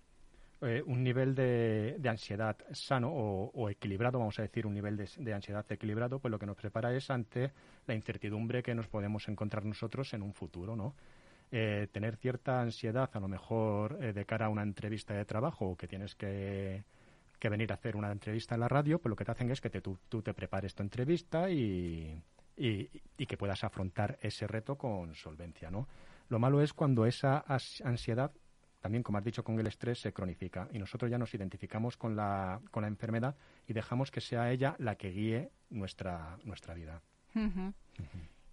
eh, 0.63 0.83
un 0.87 1.03
nivel 1.03 1.35
de, 1.35 2.01
ansiedad 2.09 2.57
sano 2.73 3.11
o, 3.13 3.69
equilibrado, 3.69 4.19
vamos 4.19 4.39
a 4.39 4.43
decir, 4.43 4.67
un 4.67 4.73
nivel 4.73 4.97
de, 4.97 5.07
de 5.19 5.35
ansiedad 5.35 5.67
equilibrado, 5.71 6.19
pues 6.19 6.31
lo 6.31 6.39
que 6.39 6.47
nos 6.47 6.57
prepara 6.57 6.95
es 6.95 7.11
ante 7.11 7.53
la 7.87 7.95
incertidumbre 7.95 8.63
que 8.63 8.75
nos 8.75 8.89
podemos 8.89 9.29
encontrar 9.29 9.67
nosotros 9.67 10.15
en 10.15 10.23
un 10.23 10.33
futuro, 10.33 10.75
¿no? 10.75 10.95
Eh, 11.53 11.89
tener 11.93 12.17
cierta 12.17 12.63
ansiedad, 12.63 13.11
a 13.13 13.21
lo 13.21 13.29
mejor 13.29 13.99
eh, 14.01 14.15
de 14.15 14.25
cara 14.25 14.47
a 14.47 14.49
una 14.49 14.63
entrevista 14.63 15.13
de 15.13 15.27
trabajo 15.27 15.67
o 15.67 15.77
que 15.77 15.89
tienes 15.89 16.15
que, 16.15 16.85
que 17.41 17.49
venir 17.49 17.73
a 17.73 17.75
hacer 17.75 17.97
una 17.97 18.13
entrevista 18.13 18.55
en 18.55 18.61
la 18.61 18.69
radio, 18.69 19.01
pues 19.01 19.11
lo 19.11 19.17
que 19.17 19.25
te 19.25 19.33
hacen 19.33 19.51
es 19.51 19.61
que 19.61 19.71
te, 19.71 19.81
tú, 19.81 19.99
tú 20.09 20.23
te 20.23 20.35
prepares 20.35 20.75
tu 20.75 20.85
entrevista 20.85 21.51
y, 21.51 22.23
y, 22.57 22.89
y 23.19 23.27
que 23.27 23.37
puedas 23.37 23.65
afrontar 23.65 24.19
ese 24.21 24.47
reto 24.47 24.77
con 24.77 25.15
solvencia, 25.15 25.71
¿no? 25.71 25.89
Lo 26.29 26.39
malo 26.39 26.63
es 26.63 26.73
cuando 26.73 27.07
esa 27.07 27.45
ansiedad 27.83 28.31
también, 28.81 29.03
como 29.03 29.19
has 29.19 29.25
dicho, 29.25 29.45
con 29.45 29.59
el 29.59 29.67
estrés 29.67 30.01
se 30.01 30.13
cronifica 30.13 30.69
y 30.73 30.79
nosotros 30.79 31.11
ya 31.11 31.19
nos 31.19 31.35
identificamos 31.35 31.97
con 31.97 32.17
la, 32.17 32.61
con 32.71 32.83
la 32.83 32.89
enfermedad 32.89 33.37
y 33.67 33.73
dejamos 33.73 34.11
que 34.11 34.21
sea 34.21 34.51
ella 34.51 34.75
la 34.79 34.95
que 34.95 35.11
guíe 35.11 35.51
nuestra, 35.69 36.39
nuestra 36.45 36.75
vida. 36.75 37.03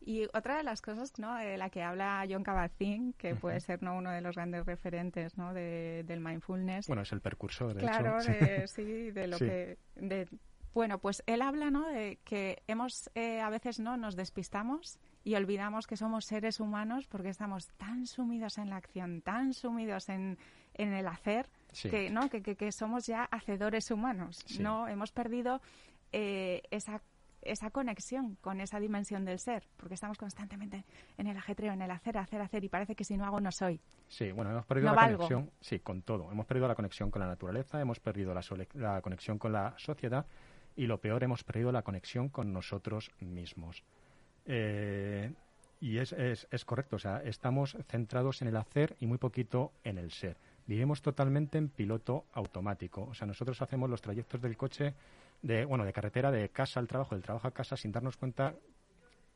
Y 0.08 0.24
otra 0.34 0.56
de 0.56 0.63
las 0.63 0.82
cosas 0.82 1.12
¿no? 1.20 1.36
de 1.36 1.58
la 1.58 1.70
que 1.70 1.84
habla 1.84 2.26
John 2.30 2.41
Kabat-Zinn, 2.43 3.13
que 3.17 3.36
puede 3.36 3.60
ser 3.60 3.84
¿no? 3.84 3.98
uno 3.98 4.10
de 4.10 4.22
los 4.22 4.36
grandes 4.36 4.65
referentes 4.65 5.38
¿no? 5.38 5.54
de, 5.54 6.04
del 6.08 6.22
mindfulness, 6.22 6.88
Bueno, 6.88 7.02
es 7.02 7.12
el 7.12 7.20
precursor, 7.20 7.74
de 7.74 7.82
claro, 7.82 8.17
hecho. 8.22 8.32
de, 8.32 8.67
sí, 8.70 9.12
de 9.12 9.28
lo 9.28 9.38
Sí. 9.38 9.46
que... 9.46 9.78
De, 9.96 10.30
bueno, 10.74 11.00
pues 11.00 11.24
él 11.26 11.41
habla 11.41 11.72
¿no? 11.72 11.88
de 11.89 12.20
que 12.24 12.62
hemos 12.67 13.10
eh, 13.15 13.41
a 13.41 13.50
veces 13.50 13.80
no 13.82 13.98
nos 13.98 14.15
despistamos 14.15 14.98
y 15.26 15.36
olvidamos 15.36 15.88
que 15.88 15.98
somos 15.98 16.24
seres 16.24 16.60
humanos 16.62 17.06
porque 17.08 17.28
estamos 17.30 17.67
tan 17.78 18.06
sumidos 18.06 18.58
en 18.60 18.70
la 18.70 18.78
acción, 18.78 19.22
tan 19.22 19.54
sumidos 19.54 20.08
en, 20.08 20.38
en 20.76 20.93
el 20.93 21.08
hacer, 21.08 21.50
Sí. 21.74 21.89
que, 21.89 22.10
¿no? 22.10 22.30
que, 22.30 22.41
que, 22.41 22.56
que 22.56 22.72
somos 22.72 23.08
ya 23.08 23.24
hacedores 23.26 23.91
humanos. 23.91 24.41
Sí. 24.46 24.63
no 24.63 24.88
Hemos 24.88 25.12
perdido 25.12 25.62
eh, 26.13 26.62
esa 26.72 27.02
esa 27.41 27.69
conexión 27.69 28.36
con 28.41 28.60
esa 28.62 28.80
dimensión 28.80 29.26
del 29.26 29.39
ser, 29.39 29.63
porque 29.78 29.93
estamos 29.93 30.17
constantemente 30.17 30.84
en 31.17 31.28
el 31.28 31.38
ajetreo, 31.38 31.73
en 31.73 31.82
el 31.82 31.91
hacer, 31.91 32.17
hacer, 32.17 32.41
hacer, 32.41 32.63
y 32.63 32.69
parece 32.69 32.95
que 32.95 33.04
si 33.04 33.17
no 33.17 33.26
hago 33.26 33.39
no 33.39 33.52
soy. 33.52 33.80
Sí, 34.08 34.32
bueno, 34.32 34.52
hemos 34.52 34.65
perdido 34.65 34.89
No 34.89 34.95
la 34.95 35.02
valgo. 35.02 35.17
conexión, 35.17 35.52
sí, 35.62 35.80
con 35.80 36.02
todo. 36.02 36.32
Hemos 36.32 36.45
perdido 36.45 36.67
la 36.67 36.76
conexión 36.76 37.12
con 37.12 37.21
la 37.21 37.28
naturaleza, 37.28 37.80
hemos 37.82 38.00
perdido 38.00 38.34
la, 38.34 38.41
la 38.73 39.02
conexión 39.02 39.38
con 39.38 39.52
la 39.52 39.73
sociedad 39.78 40.26
y 40.76 40.88
lo 40.88 41.00
peor, 41.00 41.23
hemos 41.23 41.43
perdido 41.43 41.71
la 41.71 41.82
conexión 41.82 42.30
con 42.30 42.54
nosotros 42.54 43.12
mismos. 43.19 43.84
Eh, 44.45 45.34
y 45.80 45.97
es, 46.00 46.12
es, 46.13 46.47
es 46.50 46.65
correcto, 46.65 46.95
o 46.95 47.00
sea, 47.00 47.21
estamos 47.23 47.78
centrados 47.88 48.41
en 48.41 48.47
el 48.47 48.56
hacer 48.58 48.95
y 49.00 49.06
muy 49.06 49.17
poquito 49.19 49.71
en 49.84 49.97
el 49.97 50.12
ser. 50.12 50.38
Vivimos 50.65 51.02
totalmente 51.02 51.58
en 51.58 51.69
piloto 51.69 52.26
automático. 52.34 53.04
O 53.04 53.13
sea, 53.13 53.28
nosotros 53.28 53.62
hacemos 53.62 53.89
los 53.89 54.02
trayectos 54.02 54.41
del 54.41 54.58
coche 54.58 54.93
de, 55.41 55.65
bueno, 55.65 55.86
de 55.86 55.93
carretera 55.93 56.32
de 56.32 56.50
casa 56.50 56.80
al 56.80 56.88
trabajo, 56.88 57.15
del 57.15 57.23
trabajo 57.23 57.47
a 57.47 57.52
casa, 57.52 57.78
sin 57.78 57.91
darnos 57.91 58.17
cuenta 58.17 58.56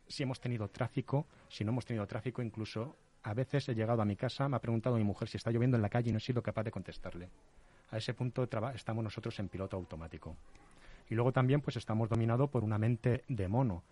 si 0.08 0.24
hemos 0.24 0.40
tenido 0.40 0.68
tráfico, 0.68 1.26
si 1.48 1.64
no 1.64 1.72
hemos 1.72 1.86
tenido 1.86 2.06
tráfico, 2.06 2.42
incluso 2.42 2.96
a 3.24 3.34
veces 3.34 3.70
he 3.70 3.76
llegado 3.76 4.02
a 4.02 4.06
mi 4.06 4.16
casa, 4.16 4.50
me 4.50 4.58
ha 4.58 4.60
preguntado 4.60 4.98
mi 4.98 5.04
mujer 5.04 5.28
si 5.28 5.38
está 5.38 5.52
lloviendo 5.52 5.78
en 5.78 5.82
la 5.82 5.90
calle 5.90 6.10
y 6.10 6.12
no 6.12 6.18
he 6.18 6.22
sido 6.22 6.42
capaz 6.42 6.64
de 6.64 6.72
contestarle. 6.72 7.30
A 7.92 7.98
ese 7.98 8.14
punto 8.14 8.48
estamos 8.74 9.04
nosotros 9.04 9.38
en 9.40 9.50
piloto 9.50 9.78
automático. 9.78 10.36
Y 11.10 11.16
luego 11.16 11.32
también 11.32 11.62
pues 11.62 11.76
estamos 11.76 12.10
dominados 12.10 12.50
por 12.50 12.64
una 12.64 12.78
mente 12.78 13.24
de 13.28 13.48
mono. 13.48 13.84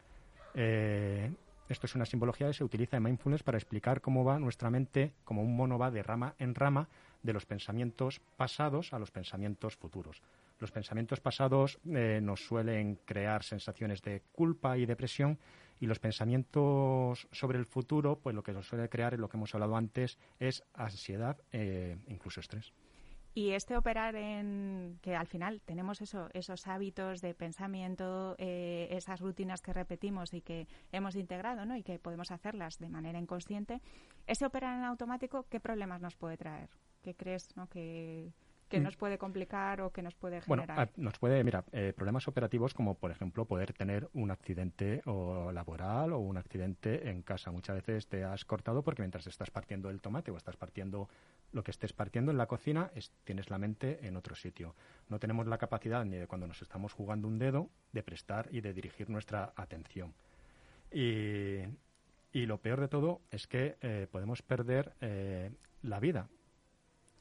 Eh, 0.54 1.32
esto 1.68 1.86
es 1.86 1.96
una 1.96 2.06
simbología 2.06 2.48
que 2.48 2.54
se 2.54 2.64
utiliza 2.64 2.98
en 2.98 3.04
mindfulness 3.04 3.44
para 3.44 3.58
explicar 3.58 4.02
cómo 4.02 4.24
va 4.24 4.40
nuestra 4.40 4.70
mente, 4.70 5.14
como 5.24 5.44
un 5.44 5.56
mono 5.56 5.78
va 5.78 5.92
de 5.92 6.02
rama 6.02 6.34
en 6.40 6.56
rama, 6.56 6.88
de 7.22 7.34
los 7.34 7.46
pensamientos 7.46 8.22
pasados 8.38 8.94
a 8.94 9.00
los 9.00 9.12
pensamientos 9.12 9.76
futuros. 9.76 10.22
Los 10.60 10.72
pensamientos 10.72 11.22
pasados 11.22 11.80
eh, 11.86 12.20
nos 12.22 12.46
suelen 12.46 12.96
crear 13.06 13.44
sensaciones 13.44 14.02
de 14.02 14.22
culpa 14.32 14.78
y 14.78 14.86
depresión 14.86 15.40
y 15.80 15.88
los 15.88 16.00
pensamientos 16.00 17.28
sobre 17.32 17.58
el 17.58 17.66
futuro, 17.66 18.20
pues 18.20 18.36
lo 18.36 18.44
que 18.44 18.52
nos 18.52 18.68
suele 18.68 18.90
crear, 18.90 19.14
es 19.14 19.20
lo 19.20 19.30
que 19.30 19.38
hemos 19.38 19.56
hablado 19.56 19.78
antes, 19.78 20.20
es 20.40 20.64
ansiedad 20.74 21.38
e 21.52 21.98
incluso 22.08 22.42
estrés. 22.42 22.74
Y 23.36 23.52
este 23.52 23.78
operar 23.78 24.16
en 24.16 25.00
que 25.02 25.16
al 25.16 25.28
final 25.28 25.62
tenemos 25.62 26.02
eso, 26.02 26.30
esos 26.34 26.68
hábitos 26.68 27.22
de 27.22 27.34
pensamiento, 27.36 28.36
eh, 28.40 28.88
esas 28.92 29.22
rutinas 29.22 29.62
que 29.62 29.72
repetimos 29.72 30.34
y 30.34 30.42
que 30.42 30.68
hemos 30.92 31.16
integrado, 31.16 31.66
¿no? 31.66 31.78
Y 31.78 31.84
que 31.84 32.00
podemos 32.00 32.32
hacerlas 32.32 32.80
de 32.80 32.90
manera 32.90 33.20
inconsciente. 33.20 33.82
Ese 34.26 34.46
operar 34.46 34.78
en 34.78 34.84
automático, 34.84 35.46
¿qué 35.48 35.60
problemas 35.60 36.02
nos 36.02 36.16
puede 36.16 36.38
traer? 36.38 36.70
¿Qué 37.02 37.14
crees, 37.14 37.56
no? 37.56 37.68
Que 37.68 38.34
que 38.70 38.80
Mm. 38.80 38.84
nos 38.84 38.96
puede 38.96 39.18
complicar 39.18 39.82
o 39.82 39.92
que 39.92 40.02
nos 40.02 40.14
puede 40.16 40.42
Bueno, 40.46 40.64
generar? 40.64 40.88
a- 40.88 40.92
nos 41.02 41.18
puede, 41.20 41.44
mira, 41.44 41.66
eh, 41.72 41.92
problemas 41.96 42.28
operativos 42.28 42.74
como, 42.74 42.96
por 42.96 43.12
ejemplo, 43.12 43.46
poder 43.46 43.74
tener 43.74 44.08
un 44.14 44.32
accidente 44.32 45.02
o 45.06 45.52
laboral 45.52 46.14
o 46.14 46.20
un 46.20 46.38
accidente 46.38 47.10
en 47.10 47.24
casa. 47.24 47.52
Muchas 47.52 47.76
veces 47.76 48.08
te 48.08 48.24
has 48.24 48.46
cortado 48.46 48.84
porque 48.84 49.02
mientras 49.02 49.26
estás 49.28 49.50
partiendo 49.52 49.90
el 49.90 50.00
tomate 50.02 50.32
o 50.32 50.38
estás 50.38 50.56
partiendo 50.56 51.10
lo 51.52 51.64
que 51.64 51.72
estés 51.72 51.94
partiendo 51.94 52.32
en 52.32 52.38
la 52.38 52.46
cocina, 52.46 52.92
es- 52.96 53.12
tienes 53.24 53.50
la 53.50 53.58
mente 53.58 54.06
en 54.08 54.16
otro 54.16 54.36
sitio. 54.36 54.76
No 55.10 55.20
tenemos 55.20 55.48
la 55.48 55.58
capacidad 55.58 56.06
ni 56.06 56.18
de 56.18 56.28
cuando 56.28 56.46
nos 56.48 56.62
estamos 56.62 56.94
jugando 56.94 57.28
un 57.28 57.40
dedo 57.40 57.70
de 57.92 58.04
prestar 58.04 58.48
y 58.52 58.62
de 58.62 58.74
dirigir 58.74 59.10
nuestra 59.10 59.52
atención. 59.56 60.14
Y, 60.92 61.62
y 62.32 62.46
lo 62.46 62.60
peor 62.60 62.80
de 62.80 62.88
todo 62.88 63.22
es 63.32 63.48
que 63.48 63.78
eh, 63.82 64.08
podemos 64.12 64.42
perder 64.44 64.94
eh, 65.02 65.52
la 65.82 66.00
vida. 66.00 66.28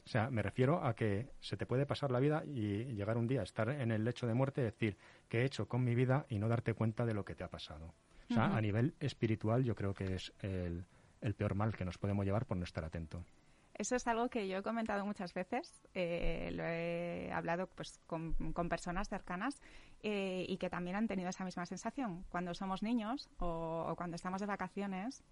O 0.09 0.11
sea, 0.11 0.31
me 0.31 0.40
refiero 0.40 0.83
a 0.83 0.94
que 0.94 1.29
se 1.38 1.59
te 1.59 1.66
puede 1.66 1.85
pasar 1.85 2.11
la 2.11 2.18
vida 2.18 2.42
y 2.47 2.94
llegar 2.94 3.18
un 3.18 3.27
día 3.27 3.40
a 3.40 3.42
estar 3.42 3.68
en 3.68 3.92
el 3.92 4.07
lecho 4.07 4.27
de 4.27 4.33
muerte 4.33 4.62
y 4.62 4.64
decir 4.64 4.97
qué 5.29 5.42
he 5.42 5.44
hecho 5.44 5.68
con 5.68 5.85
mi 5.85 5.94
vida 5.94 6.25
y 6.31 6.38
no 6.38 6.49
darte 6.49 6.73
cuenta 6.73 7.05
de 7.05 7.12
lo 7.12 7.27
que 7.27 7.35
te 7.35 7.44
ha 7.44 7.49
pasado. 7.49 7.92
O 8.31 8.33
sea, 8.33 8.57
a 8.57 8.61
nivel 8.62 8.94
espiritual 9.01 9.64
yo 9.64 9.75
creo 9.75 9.92
que 9.92 10.14
es 10.14 10.33
el, 10.40 10.87
el 11.21 11.35
peor 11.35 11.55
mal 11.55 11.77
que 11.77 11.85
nos 11.85 11.99
podemos 11.99 12.25
llevar 12.25 12.47
por 12.47 12.57
no 12.57 12.64
estar 12.64 12.87
atento. 12.87 13.23
Eso 13.75 13.97
es 13.97 14.07
algo 14.07 14.31
que 14.31 14.49
yo 14.49 14.57
he 14.57 14.62
comentado 14.62 15.05
muchas 15.05 15.35
veces, 15.35 15.87
eh, 15.92 16.53
lo 16.55 16.64
he 16.64 17.31
hablado 17.31 17.66
pues, 17.66 18.01
con, 18.07 18.33
con 18.55 18.71
personas 18.71 19.11
cercanas 19.11 19.61
eh, 20.03 20.47
y 20.49 20.57
que 20.57 20.71
también 20.71 20.97
han 20.97 21.07
tenido 21.07 21.29
esa 21.29 21.44
misma 21.44 21.66
sensación. 21.66 22.25
Cuando 22.31 22.55
somos 22.55 22.83
niños 22.83 23.29
o, 23.37 23.85
o 23.87 23.94
cuando 23.94 24.16
estamos 24.16 24.40
de 24.40 24.47
vacaciones, 24.47 25.23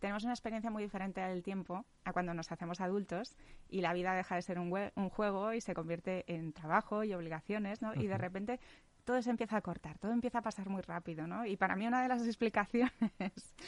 tenemos 0.00 0.24
una 0.24 0.32
experiencia 0.32 0.70
muy 0.70 0.82
diferente 0.82 1.20
del 1.20 1.42
tiempo 1.42 1.84
a 2.04 2.12
cuando 2.12 2.34
nos 2.34 2.50
hacemos 2.50 2.80
adultos 2.80 3.36
y 3.68 3.80
la 3.82 3.92
vida 3.92 4.14
deja 4.14 4.34
de 4.34 4.42
ser 4.42 4.58
un, 4.58 4.70
juego 5.10 5.52
y 5.52 5.60
se 5.60 5.74
convierte 5.74 6.24
en 6.26 6.52
trabajo 6.52 7.04
y 7.04 7.12
obligaciones, 7.14 7.82
¿no? 7.82 7.94
Y 7.94 8.06
de 8.06 8.18
repente 8.18 8.58
todo 9.04 9.20
se 9.22 9.30
empieza 9.30 9.56
a 9.56 9.60
cortar, 9.60 9.98
todo 9.98 10.12
empieza 10.12 10.38
a 10.38 10.42
pasar 10.42 10.68
muy 10.68 10.82
rápido, 10.82 11.26
¿no? 11.26 11.44
Y 11.46 11.56
para 11.56 11.76
mí 11.76 11.86
una 11.86 12.02
de 12.02 12.08
las 12.08 12.22
explicaciones 12.26 12.90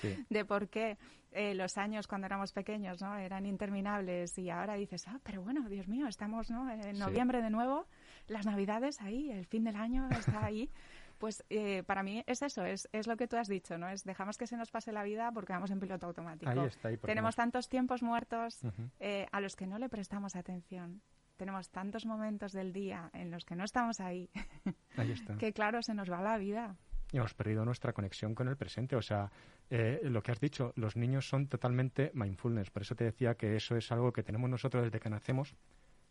Sí. 0.00 0.24
de 0.30 0.44
por 0.44 0.68
qué 0.68 0.98
eh, 1.32 1.54
los 1.54 1.78
años 1.78 2.06
cuando 2.06 2.26
éramos 2.26 2.52
pequeños 2.52 3.00
no 3.00 3.16
eran 3.16 3.46
interminables 3.46 4.36
y 4.38 4.50
ahora 4.50 4.74
dices, 4.74 5.06
ah, 5.08 5.18
pero 5.22 5.42
bueno, 5.42 5.68
Dios 5.68 5.88
mío, 5.88 6.06
estamos 6.06 6.50
¿no? 6.50 6.70
en 6.70 6.94
Sí. 6.94 7.00
noviembre 7.00 7.42
de 7.42 7.50
nuevo, 7.50 7.86
las 8.26 8.46
navidades 8.46 9.00
ahí, 9.00 9.30
el 9.30 9.46
fin 9.46 9.64
del 9.64 9.76
año 9.76 10.08
está 10.10 10.44
ahí. 10.44 10.70
Pues 11.22 11.44
eh, 11.50 11.84
para 11.84 12.02
mí 12.02 12.24
es 12.26 12.42
eso, 12.42 12.64
es, 12.64 12.88
es 12.90 13.06
lo 13.06 13.16
que 13.16 13.28
tú 13.28 13.36
has 13.36 13.46
dicho, 13.46 13.78
¿no? 13.78 13.88
Es 13.88 14.02
dejamos 14.02 14.36
que 14.36 14.48
se 14.48 14.56
nos 14.56 14.72
pase 14.72 14.90
la 14.90 15.04
vida 15.04 15.30
porque 15.30 15.52
vamos 15.52 15.70
en 15.70 15.78
piloto 15.78 16.08
automático. 16.08 16.50
Ahí 16.50 16.66
está. 16.66 16.88
ahí, 16.88 16.96
Tenemos 16.96 17.36
tantos 17.36 17.68
tiempos 17.68 18.02
muertos 18.02 18.58
eh, 18.98 19.28
a 19.30 19.40
los 19.40 19.54
que 19.54 19.68
no 19.68 19.78
le 19.78 19.88
prestamos 19.88 20.34
atención. 20.34 21.00
Tenemos 21.36 21.70
tantos 21.70 22.06
momentos 22.06 22.50
del 22.52 22.72
día 22.72 23.08
en 23.12 23.30
los 23.30 23.44
que 23.44 23.54
no 23.54 23.62
estamos 23.62 24.00
ahí, 24.00 24.30
Ahí 24.96 25.12
está. 25.12 25.38
que 25.38 25.52
claro, 25.52 25.80
se 25.80 25.94
nos 25.94 26.10
va 26.10 26.20
la 26.22 26.38
vida. 26.38 26.74
y 27.12 27.18
hemos 27.18 27.34
perdido 27.34 27.64
nuestra 27.64 27.92
conexión 27.92 28.34
con 28.34 28.48
el 28.48 28.56
presente. 28.56 28.96
O 28.96 29.02
sea, 29.02 29.30
eh, 29.70 30.00
lo 30.02 30.24
que 30.24 30.32
has 30.32 30.40
dicho, 30.40 30.72
los 30.74 30.96
niños 30.96 31.28
son 31.28 31.46
totalmente 31.46 32.10
mindfulness. 32.14 32.72
Por 32.72 32.82
eso 32.82 32.96
te 32.96 33.04
decía 33.04 33.36
que 33.36 33.54
eso 33.54 33.76
es 33.76 33.92
algo 33.92 34.12
que 34.12 34.24
tenemos 34.24 34.50
nosotros 34.50 34.82
desde 34.82 34.98
que 34.98 35.08
nacemos. 35.08 35.54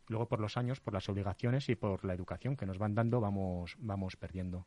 Luego, 0.07 0.29
por 0.29 0.39
los 0.39 0.55
años, 0.55 0.79
por 0.79 0.93
las 0.93 1.09
obligaciones 1.09 1.67
y 1.67 1.75
por 1.75 2.05
la 2.05 2.13
educación 2.13 2.55
que 2.55 2.65
nos 2.65 2.77
van 2.77 2.95
dando, 2.95 3.19
vamos, 3.19 3.75
vamos 3.77 4.15
perdiendo. 4.15 4.65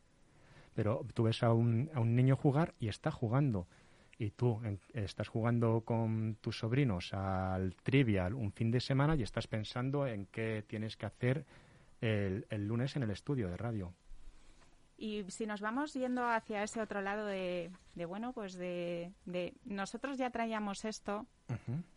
Pero 0.75 1.05
tú 1.15 1.23
ves 1.23 1.41
a 1.41 1.51
un, 1.53 1.89
a 1.95 1.99
un 1.99 2.15
niño 2.15 2.35
jugar 2.35 2.75
y 2.79 2.89
está 2.89 3.09
jugando. 3.09 3.67
Y 4.19 4.29
tú 4.31 4.61
en- 4.63 4.79
estás 4.93 5.27
jugando 5.27 5.81
con 5.81 6.37
tus 6.41 6.59
sobrinos 6.59 7.13
al 7.13 7.75
trivial 7.75 8.33
un 8.35 8.51
fin 8.51 8.69
de 8.71 8.79
semana 8.79 9.15
y 9.15 9.23
estás 9.23 9.47
pensando 9.47 10.05
en 10.05 10.27
qué 10.27 10.63
tienes 10.67 10.95
que 10.97 11.05
hacer 11.07 11.45
el, 12.01 12.45
el 12.49 12.67
lunes 12.67 12.95
en 12.95 13.03
el 13.03 13.11
estudio 13.11 13.49
de 13.49 13.57
radio. 13.57 13.93
Y 14.97 15.25
si 15.29 15.45
nos 15.45 15.59
vamos 15.59 15.93
yendo 15.93 16.25
hacia 16.25 16.63
ese 16.63 16.79
otro 16.81 17.01
lado 17.01 17.25
de, 17.25 17.69
de 17.95 18.05
bueno, 18.05 18.31
pues 18.31 18.53
de, 18.53 19.11
de 19.25 19.53
nosotros 19.65 20.17
ya 20.17 20.29
traíamos 20.29 20.85
esto, 20.85 21.25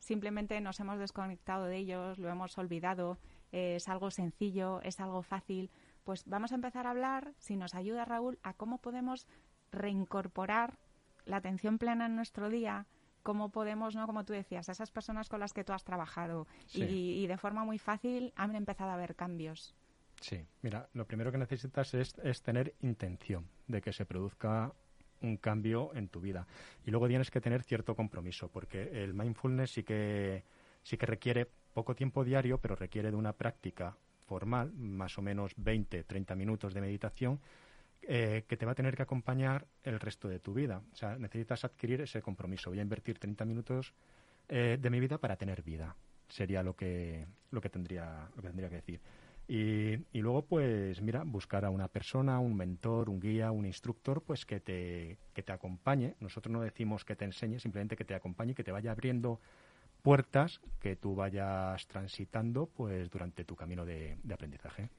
simplemente 0.01 0.61
nos 0.61 0.81
hemos 0.81 0.99
desconectado 0.99 1.67
de 1.67 1.77
ellos, 1.77 2.19
lo 2.19 2.29
hemos 2.29 2.59
olvidado, 2.59 3.19
eh, 3.53 3.77
es 3.77 3.89
algo 3.89 4.11
sencillo, 4.11 4.81
es 4.83 4.99
algo 4.99 5.23
fácil, 5.23 5.71
pues 6.05 6.25
vamos 6.27 6.53
a 6.53 6.55
empezar 6.55 6.87
a 6.87 6.91
hablar, 6.91 7.35
si 7.39 7.57
nos 7.57 7.75
ayuda 7.75 8.05
Raúl, 8.05 8.39
a 8.43 8.55
cómo 8.55 8.79
podemos 8.79 9.27
reincorporar 9.73 10.79
la 11.25 11.37
atención 11.39 11.79
plena 11.79 12.07
en 12.07 12.17
nuestro 12.17 12.49
día, 12.49 12.87
cómo 13.23 13.51
podemos, 13.51 13.95
¿no? 13.95 14.07
Como 14.07 14.25
tú 14.25 14.33
decías, 14.33 14.69
a 14.69 14.73
esas 14.73 14.91
personas 14.91 15.29
con 15.29 15.41
las 15.41 15.53
que 15.53 15.65
tú 15.65 15.73
has 15.73 15.85
trabajado 15.85 16.47
Sí. 16.67 16.83
y, 16.85 17.25
y 17.25 17.27
de 17.27 17.37
forma 17.37 17.65
muy 17.65 17.79
fácil 17.79 18.33
han 18.37 18.55
empezado 18.55 18.91
a 18.91 18.95
haber 18.95 19.15
cambios. 19.15 19.75
Sí, 20.21 20.45
mira, 20.63 20.89
lo 20.95 21.07
primero 21.07 21.31
que 21.31 21.39
necesitas 21.39 21.95
es, 21.95 22.17
es 22.25 22.43
tener 22.43 22.75
intención 22.81 23.47
de 23.69 23.81
que 23.81 23.93
se 23.93 24.05
produzca 24.05 24.73
un 25.21 25.37
cambio 25.37 25.95
en 25.95 26.09
tu 26.09 26.21
vida. 26.21 26.47
Y 26.85 26.91
luego 26.91 27.09
tienes 27.09 27.31
que 27.31 27.41
tener 27.41 27.63
cierto 27.63 27.95
compromiso, 27.95 28.49
porque 28.49 29.03
el 29.05 29.15
mindfulness 29.15 29.73
sí 29.73 29.83
que, 29.85 30.45
sí 30.83 30.97
que 30.97 31.07
requiere 31.07 31.49
poco 31.75 31.95
tiempo 31.95 32.25
diario, 32.25 32.59
pero 32.59 32.75
requiere 32.75 33.11
de 33.11 33.17
una 33.17 33.33
práctica 33.33 33.97
formal, 34.29 34.73
más 34.75 35.17
o 35.19 35.23
menos 35.23 35.55
20, 35.57 36.05
30 36.05 36.35
minutos 36.37 36.75
de 36.75 36.81
meditación, 36.83 37.41
eh, 38.03 38.45
que 38.47 38.57
te 38.57 38.67
va 38.67 38.73
a 38.73 38.75
tener 38.75 38.95
que 38.95 39.03
acompañar 39.03 39.67
el 39.83 39.99
resto 39.99 40.29
de 40.29 40.39
tu 40.39 40.55
vida. 40.55 40.83
O 40.93 40.97
sea, 40.97 41.19
necesitas 41.19 41.65
adquirir 41.65 42.03
ese 42.03 42.21
compromiso. 42.21 42.71
Voy 42.71 42.79
a 42.79 42.83
invertir 42.83 43.19
30 43.19 43.45
minutos 43.45 43.95
eh, 44.49 44.79
de 44.81 44.91
mi 44.91 45.01
vida 45.01 45.19
para 45.19 45.37
tener 45.37 45.63
vida. 45.63 45.97
Sería 46.29 46.63
lo 46.63 46.77
que, 46.77 47.27
lo 47.51 47.61
que, 47.61 47.71
tendría, 47.71 48.29
lo 48.37 48.43
que 48.43 48.49
tendría 48.49 48.69
que 48.69 48.77
decir. 48.77 49.01
Y, 49.49 49.95
y 50.13 50.21
luego, 50.21 50.43
pues, 50.43 51.01
mira, 51.01 51.23
buscar 51.25 51.65
a 51.65 51.71
una 51.71 51.89
persona, 51.89 52.39
un 52.39 52.55
mentor, 52.55 53.09
un 53.09 53.19
guía, 53.19 53.51
un 53.51 53.65
instructor, 53.65 54.23
pues 54.23 54.45
que 54.45 54.61
te, 54.61 55.17
que 55.33 55.43
te 55.43 55.53
acompañe. 55.53 56.15
Nosotros 56.21 56.53
no 56.53 56.61
decimos 56.61 57.05
que 57.05 57.17
te 57.17 57.25
enseñe, 57.25 57.59
simplemente 57.59 57.97
que 57.97 58.05
te 58.05 58.15
acompañe 58.15 58.55
que 58.55 58.65
te 58.65 58.73
vaya 58.73 58.93
abriendo 58.93 59.41
puertas 60.03 60.61
que 60.81 60.97
tú 60.97 61.15
vayas 61.15 61.87
transitando, 61.87 62.67
pues, 62.67 63.11
durante 63.11 63.45
tu 63.45 63.57
camino 63.57 63.85
de, 63.85 64.19
de 64.23 64.35
aprendizaje. 64.35 64.91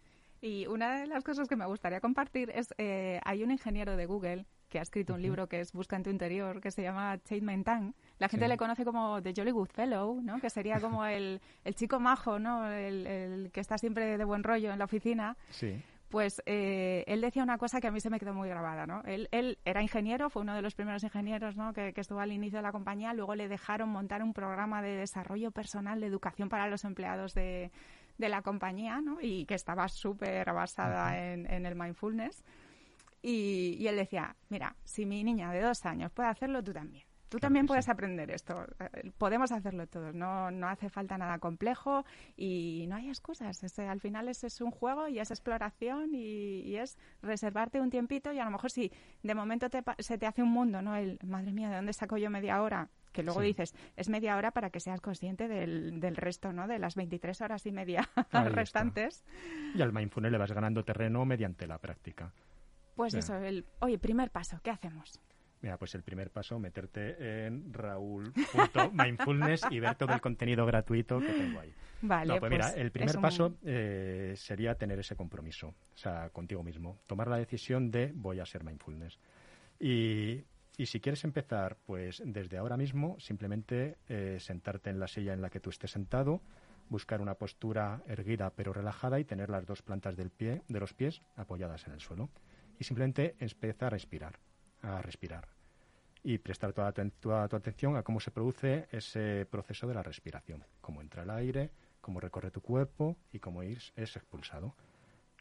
Y 0.42 0.68
una 0.68 1.02
de 1.02 1.08
las 1.08 1.24
cosas 1.24 1.50
que 1.50 1.56
me 1.58 1.66
gustaría 1.66 2.00
compartir 2.00 2.50
es, 2.56 2.74
eh, 2.78 3.20
hay 3.26 3.44
un 3.44 3.52
ingeniero 3.52 3.98
de 3.98 4.06
Google 4.06 4.46
que 4.70 4.80
ha 4.80 4.82
escrito 4.84 5.16
un 5.16 5.22
libro 5.22 5.48
que 5.50 5.60
es 5.60 5.74
Busca 5.74 5.96
en 5.98 6.04
tu 6.04 6.10
interior, 6.12 6.62
que 6.62 6.72
se 6.72 6.82
llama 6.84 7.18
Chade 7.24 7.42
Mentang. 7.42 7.94
La 8.20 8.30
gente 8.30 8.46
Sí. 8.46 8.50
le 8.50 8.56
conoce 8.58 8.86
como 8.86 9.22
The 9.22 9.34
Jolly 9.36 9.52
Good 9.52 9.70
Fellow, 9.74 10.22
¿no? 10.22 10.40
Que 10.40 10.50
sería 10.50 10.80
como 10.80 11.06
el, 11.06 11.42
el 11.66 11.76
chico 11.76 12.00
majo, 12.00 12.40
¿no? 12.40 12.70
El, 12.72 13.06
el 13.08 13.52
que 13.52 13.60
está 13.60 13.78
siempre 13.78 14.18
de 14.18 14.24
buen 14.24 14.44
rollo 14.44 14.72
en 14.72 14.80
la 14.80 14.86
oficina. 14.86 15.36
Sí. 15.50 15.82
Pues 16.10 16.42
eh, 16.48 17.04
él 17.08 17.22
decía 17.22 17.44
una 17.44 17.60
cosa 17.60 17.80
que 17.80 17.88
a 17.88 17.92
mí 17.92 18.00
se 18.00 18.10
me 18.10 18.20
quedó 18.20 18.34
muy 18.34 18.50
grabada, 18.50 18.88
¿no? 18.88 19.04
Él, 19.06 19.30
él 19.32 19.60
era 19.64 19.84
ingeniero, 19.84 20.32
fue 20.32 20.42
uno 20.42 20.56
de 20.56 20.64
los 20.64 20.74
primeros 20.74 21.04
ingenieros 21.04 21.56
¿no? 21.56 21.72
que, 21.72 21.94
que 21.94 22.02
estuvo 22.02 22.20
al 22.20 22.32
inicio 22.32 22.58
de 22.58 22.64
la 22.64 22.72
compañía, 22.72 23.14
luego 23.14 23.36
le 23.36 23.48
dejaron 23.48 23.90
montar 23.90 24.24
un 24.24 24.34
programa 24.34 24.82
de 24.82 24.96
desarrollo 24.98 25.52
personal 25.52 26.00
de 26.00 26.08
educación 26.08 26.50
para 26.50 26.68
los 26.68 26.84
empleados 26.84 27.36
de, 27.36 27.72
de 28.18 28.30
la 28.30 28.42
compañía, 28.42 29.02
¿no? 29.02 29.20
Y 29.22 29.46
que 29.46 29.54
estaba 29.54 29.88
súper 29.88 30.52
basada 30.52 31.32
en, 31.32 31.46
en 31.52 31.66
el 31.66 31.76
mindfulness. 31.76 32.44
Y, 33.22 33.78
y 33.80 33.88
él 33.88 33.96
decía, 33.96 34.36
mira, 34.50 34.76
si 34.84 35.06
mi 35.06 35.24
niña 35.24 35.52
de 35.52 35.62
dos 35.62 35.86
años 35.86 36.12
puede 36.12 36.30
hacerlo, 36.30 36.64
tú 36.64 36.74
también. 36.74 37.09
Tú 37.30 37.38
Claro 37.38 37.42
también 37.50 37.68
puedes 37.68 37.86
sí. 37.86 37.92
aprender 37.92 38.32
esto. 38.32 38.66
Eh, 38.80 39.12
Podemos 39.18 39.52
hacerlo 39.52 39.86
todos. 39.88 40.16
No, 40.16 40.50
no 40.52 40.68
hace 40.68 40.90
falta 40.90 41.18
nada 41.18 41.38
complejo 41.40 42.04
y 42.36 42.86
no 42.90 42.96
hay 42.96 43.10
excusas. 43.10 43.64
Es, 43.64 43.78
eh, 43.80 43.88
al 43.88 44.00
final 44.02 44.28
es, 44.28 44.44
es 44.44 44.62
un 44.62 44.72
juego 44.72 45.08
y 45.08 45.20
es 45.20 45.30
exploración 45.32 46.14
y, 46.16 46.62
y 46.62 46.78
es 46.78 46.98
reservarte 47.22 47.80
un 47.80 47.90
tiempito 47.92 48.32
y 48.34 48.40
a 48.40 48.46
lo 48.46 48.52
mejor 48.52 48.72
si 48.72 48.92
de 49.24 49.36
momento 49.36 49.70
te 49.70 49.84
se 50.00 50.18
te 50.18 50.26
hace 50.26 50.42
un 50.42 50.50
mundo, 50.50 50.82
¿no? 50.82 50.96
El, 50.96 51.20
madre 51.26 51.52
mía, 51.54 51.70
¿de 51.70 51.76
dónde 51.76 51.94
saco 51.94 52.18
yo 52.18 52.30
media 52.30 52.62
hora? 52.62 52.90
Que 53.12 53.24
luego 53.24 53.42
Sí. 53.42 53.48
dices, 53.48 53.74
es 53.96 54.08
media 54.10 54.36
hora 54.38 54.52
para 54.52 54.70
que 54.70 54.80
seas 54.80 55.02
consciente 55.02 55.48
del, 55.48 56.00
del 56.00 56.16
resto, 56.16 56.52
¿no? 56.54 56.68
De 56.68 56.78
las 56.80 56.96
23 56.96 57.42
horas 57.42 57.66
y 57.66 57.72
media 57.72 58.08
Ahí 58.16 58.24
está. 58.32 58.50
restantes. 58.50 59.24
Y 59.76 59.82
al 59.82 59.94
mindfulness 59.94 60.32
le 60.32 60.38
vas 60.38 60.52
ganando 60.52 60.84
terreno 60.84 61.26
mediante 61.26 61.68
la 61.68 61.78
práctica. 61.80 62.32
Pues 62.96 63.14
eso, 63.14 63.36
el, 63.36 63.66
oye, 63.80 63.98
primer 63.98 64.30
paso, 64.30 64.60
¿qué 64.64 64.72
hacemos? 64.72 65.20
Mira, 65.62 65.78
pues 65.78 65.94
el 65.96 66.04
primer 66.04 66.32
paso, 66.32 66.58
meterte 66.58 67.46
en 67.46 67.74
raúl.mindfulness 67.74 69.68
y 69.70 69.80
ver 69.80 69.96
todo 69.96 70.14
el 70.14 70.22
contenido 70.22 70.66
gratuito 70.66 71.20
que 71.20 71.34
tengo 71.34 71.60
ahí. 71.60 71.74
Vale, 72.02 72.34
no, 72.34 72.40
pues, 72.40 72.52
mira, 72.52 72.70
el 72.76 72.88
es 72.88 72.92
primer 72.94 73.16
un- 73.18 73.22
paso 73.22 73.58
eh, 73.66 74.34
sería 74.38 74.76
tener 74.76 75.00
ese 75.00 75.16
compromiso, 75.16 75.68
o 75.70 75.98
sea, 75.98 76.30
contigo 76.30 76.64
mismo. 76.64 76.98
Tomar 77.08 77.28
la 77.28 77.38
decisión 77.38 77.92
de 77.92 78.12
voy 78.16 78.40
a 78.40 78.46
ser 78.46 78.64
mindfulness. 78.64 79.20
Y, 79.80 80.44
y 80.78 80.86
si 80.86 81.00
quieres 81.02 81.24
empezar, 81.26 81.78
pues 81.86 82.22
desde 82.26 82.58
ahora 82.58 82.78
mismo, 82.78 83.20
simplemente 83.20 83.98
eh, 84.08 84.38
sentarte 84.40 84.90
en 84.90 85.00
la 85.00 85.08
silla 85.08 85.34
en 85.34 85.42
la 85.42 85.50
que 85.50 85.60
tú 85.60 85.70
estés 85.72 85.92
sentado, 85.92 86.42
buscar 86.88 87.22
una 87.22 87.36
postura 87.36 88.02
erguida 88.08 88.52
pero 88.56 88.72
relajada 88.74 89.20
y 89.20 89.26
tener 89.26 89.50
las 89.50 89.66
dos 89.66 89.82
plantas 89.82 90.16
del 90.16 90.32
pie, 90.32 90.62
de 90.70 90.80
los 90.80 90.94
pies 90.94 91.22
apoyadas 91.36 91.86
en 91.88 91.94
el 91.94 92.00
suelo. 92.00 92.30
Y 92.80 92.86
simplemente 92.86 93.36
empezar 93.40 93.88
a 93.88 93.90
respirar, 93.90 94.40
a 94.82 95.02
respirar. 95.02 95.48
Y 96.24 96.38
prestar 96.38 96.74
toda, 96.74 96.92
tu 96.92 97.32
atención 97.32 97.96
a 97.96 98.04
cómo 98.04 98.20
se 98.20 98.32
produce 98.32 98.88
ese 98.92 99.46
proceso 99.46 99.88
de 99.88 99.94
la 99.94 100.04
respiración. 100.04 100.66
Cómo 100.82 101.02
entra 101.02 101.24
el 101.24 101.30
aire, 101.30 101.72
cómo 102.02 102.20
recorre 102.20 102.52
tu 102.52 102.62
cuerpo 102.62 103.18
y 103.32 103.40
cómo 103.40 103.64
es, 103.64 103.94
es 103.96 104.16
expulsado. 104.16 104.76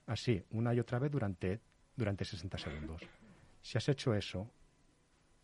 Así, 0.06 0.42
una 0.50 0.72
y 0.72 0.80
otra 0.80 0.98
vez 0.98 1.10
durante, 1.10 1.60
durante 1.96 2.24
60 2.24 2.58
segundos. 2.58 3.02
Si 3.60 3.76
has 3.76 3.88
hecho 3.88 4.14
eso 4.14 4.50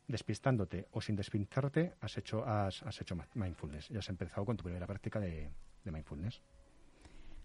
despistándote 0.06 0.86
o 0.92 1.00
sin 1.00 1.16
despistarte, 1.16 1.94
has 2.00 2.16
hecho, 2.18 2.44
has, 2.46 2.82
has 2.82 3.00
hecho 3.00 3.16
mindfulness 3.34 3.90
y 3.90 3.96
has 3.96 4.08
empezado 4.08 4.44
con 4.44 4.56
tu 4.56 4.64
primera 4.64 4.86
práctica 4.86 5.18
de, 5.18 5.50
de 5.84 5.90
mindfulness. 5.90 6.40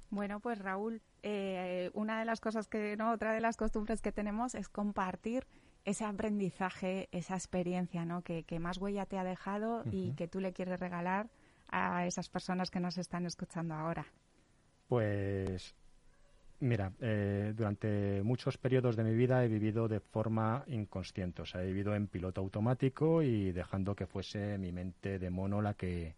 Bueno, 0.09 0.39
pues 0.39 0.59
Raúl, 0.59 1.01
eh, 1.21 1.91
una 1.93 2.19
de 2.19 2.25
las 2.25 2.41
cosas 2.41 2.67
que, 2.67 2.97
no, 2.97 3.12
otra 3.12 3.31
de 3.31 3.41
las 3.41 3.57
costumbres 3.57 4.01
que 4.01 4.12
tenemos 4.12 4.55
es 4.55 4.67
compartir 4.67 5.45
ese 5.89 6.06
aprendizaje, 6.06 7.10
esa 7.12 7.36
experiencia, 7.36 8.06
¿no? 8.06 8.21
Que, 8.21 8.45
más 8.60 8.78
huella 8.78 9.06
te 9.06 9.17
ha 9.17 9.23
dejado 9.23 9.84
y 9.91 10.13
que 10.13 10.28
tú 10.28 10.39
le 10.39 10.54
quieres 10.54 10.80
regalar 10.80 11.30
a 11.69 12.06
esas 12.06 12.30
personas 12.30 12.71
que 12.71 12.80
nos 12.80 12.97
están 12.97 13.25
escuchando 13.25 13.75
ahora. 13.75 14.06
Pues 14.88 15.75
Mira, 16.62 16.91
eh, 16.99 17.54
durante 17.56 18.21
muchos 18.21 18.58
periodos 18.58 18.97
de 18.97 19.06
mi 19.06 19.15
vida 19.15 19.45
he 19.45 19.47
vivido 19.47 19.88
de 19.88 20.02
forma 20.02 20.65
inconsciente, 20.67 21.41
o 21.41 21.45
sea, 21.45 21.63
he 21.63 21.67
vivido 21.67 21.95
en 21.95 22.08
piloto 22.08 22.41
automático 22.41 23.21
y 23.23 23.54
dejando 23.54 23.95
que 23.95 24.06
fuese 24.06 24.58
mi 24.58 24.73
mente 24.73 25.19
de 25.19 25.30
mono 25.30 25.62
la 25.62 25.75
que, 25.75 26.15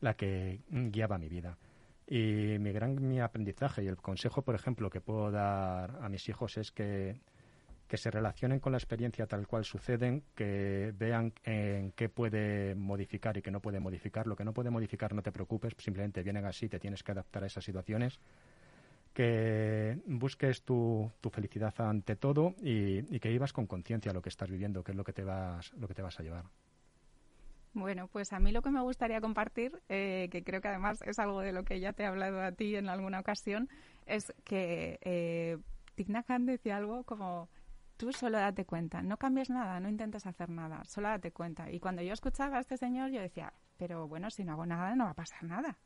la 0.00 0.14
que 0.14 0.60
guiaba 0.70 1.18
mi 1.18 1.28
vida. 1.28 1.58
Y 2.06 2.58
mi 2.60 2.70
gran 2.70 3.08
mi 3.08 3.18
aprendizaje 3.18 3.82
y 3.82 3.88
el 3.88 3.96
consejo, 3.96 4.42
por 4.42 4.54
ejemplo, 4.54 4.88
que 4.88 5.00
puedo 5.00 5.32
dar 5.32 5.98
a 6.00 6.08
mis 6.08 6.28
hijos 6.28 6.58
es 6.58 6.70
que, 6.70 7.20
que 7.92 7.98
se 7.98 8.10
relacionen 8.10 8.58
con 8.58 8.72
la 8.72 8.78
experiencia 8.78 9.26
tal 9.26 9.46
cual 9.46 9.66
suceden, 9.66 10.24
que 10.34 10.94
vean 10.96 11.34
en 11.44 11.92
qué 11.92 12.08
puede 12.08 12.74
modificar 12.74 13.36
y 13.36 13.42
qué 13.42 13.50
no 13.50 13.60
puede 13.60 13.80
modificar. 13.80 14.26
Lo 14.26 14.34
que 14.34 14.44
no 14.44 14.54
puede 14.54 14.70
modificar 14.70 15.14
no 15.14 15.20
te 15.20 15.30
preocupes, 15.30 15.74
simplemente 15.76 16.22
vienen 16.22 16.46
así, 16.46 16.70
te 16.70 16.78
tienes 16.78 17.02
que 17.02 17.12
adaptar 17.12 17.44
a 17.44 17.48
esas 17.48 17.62
situaciones. 17.62 18.18
Que 19.12 20.00
busques 20.06 20.62
tu, 20.62 21.12
tu 21.20 21.28
felicidad 21.28 21.74
ante 21.80 22.16
todo 22.16 22.54
y, 22.62 23.02
que 23.18 23.28
vivas 23.28 23.52
con 23.52 23.66
conciencia 23.66 24.14
lo 24.14 24.22
que 24.22 24.30
estás 24.30 24.50
viviendo, 24.50 24.82
que 24.82 24.92
es 24.92 24.96
lo 24.96 25.04
que 25.04 25.12
te 25.12 25.24
vas, 25.24 25.70
lo 25.74 25.86
que 25.86 25.92
te 25.92 26.00
vas 26.00 26.18
a 26.18 26.22
llevar. 26.22 26.46
Bueno, 27.74 28.08
pues 28.08 28.32
a 28.32 28.40
mí 28.40 28.52
lo 28.52 28.62
que 28.62 28.70
me 28.70 28.80
gustaría 28.80 29.20
compartir, 29.20 29.82
eh, 29.90 30.30
que 30.30 30.42
creo 30.42 30.62
que 30.62 30.68
además 30.68 31.02
es 31.02 31.18
algo 31.18 31.42
de 31.42 31.52
lo 31.52 31.64
que 31.64 31.78
ya 31.78 31.92
te 31.92 32.04
he 32.04 32.06
hablado 32.06 32.40
a 32.40 32.52
ti 32.52 32.74
en 32.74 32.88
alguna 32.88 33.20
ocasión, 33.20 33.68
es 34.06 34.32
que 34.44 34.98
eh, 35.02 35.58
decía 36.46 36.78
algo 36.78 37.04
como 37.04 37.50
tú 38.02 38.12
solo 38.12 38.38
date 38.38 38.64
cuenta, 38.64 39.00
no 39.00 39.16
cambies 39.16 39.48
nada, 39.48 39.78
no 39.78 39.88
intentes 39.88 40.26
hacer 40.26 40.48
nada, 40.48 40.82
solo 40.86 41.06
date 41.06 41.30
cuenta. 41.30 41.70
Y 41.70 41.78
cuando 41.78 42.02
yo 42.02 42.12
escuchaba 42.12 42.56
a 42.56 42.60
este 42.60 42.76
señor, 42.76 43.12
yo 43.12 43.20
decía, 43.20 43.52
pero 43.76 44.08
bueno, 44.08 44.28
si 44.28 44.42
no 44.42 44.54
hago 44.54 44.66
nada, 44.66 44.96
no 44.96 45.04
va 45.04 45.10
a 45.10 45.14
pasar 45.14 45.44
nada. 45.44 45.78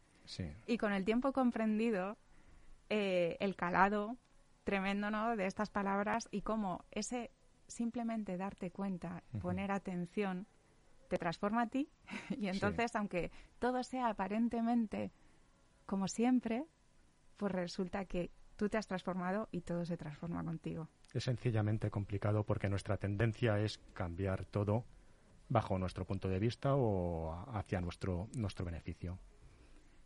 Y 0.67 0.79
con 0.79 0.95
el 0.95 1.05
tiempo 1.05 1.35
comprendido 1.35 2.17
eh, 2.89 3.37
el 3.39 3.55
calado 3.55 4.17
tremendo 4.65 5.11
¿no? 5.11 5.37
de 5.37 5.45
estas 5.45 5.69
palabras 5.69 6.27
y 6.31 6.41
cómo 6.41 6.87
ese 6.91 7.33
simplemente 7.69 8.39
darte 8.39 8.71
cuenta, 8.71 9.23
poner 9.43 9.71
atención, 9.71 10.47
te 11.11 11.19
transforma 11.19 11.63
a 11.63 11.67
ti 11.67 11.91
y 12.31 12.49
entonces, 12.49 12.97
aunque 12.97 13.31
todo 13.59 13.83
sea 13.83 14.09
aparentemente 14.09 15.13
como 15.85 16.09
siempre, 16.09 16.65
pues 17.37 17.53
resulta 17.53 18.07
que 18.07 18.31
tú 18.57 18.71
te 18.71 18.79
has 18.79 18.87
transformado 18.87 19.49
y 19.53 19.61
todo 19.61 19.85
se 19.85 19.99
transforma 19.99 20.43
contigo. 20.43 20.89
Es 21.17 21.25
sencillamente 21.25 21.91
complicado 21.91 22.45
porque 22.45 22.69
nuestra 22.69 22.99
tendencia 22.99 23.59
es 23.59 23.79
cambiar 23.95 24.45
todo 24.45 24.85
bajo 25.49 25.79
nuestro 25.79 26.05
punto 26.05 26.29
de 26.29 26.39
vista 26.39 26.77
o 26.77 27.33
hacia 27.55 27.81
nuestro, 27.81 28.29
nuestro 28.37 28.67
beneficio. 28.67 29.19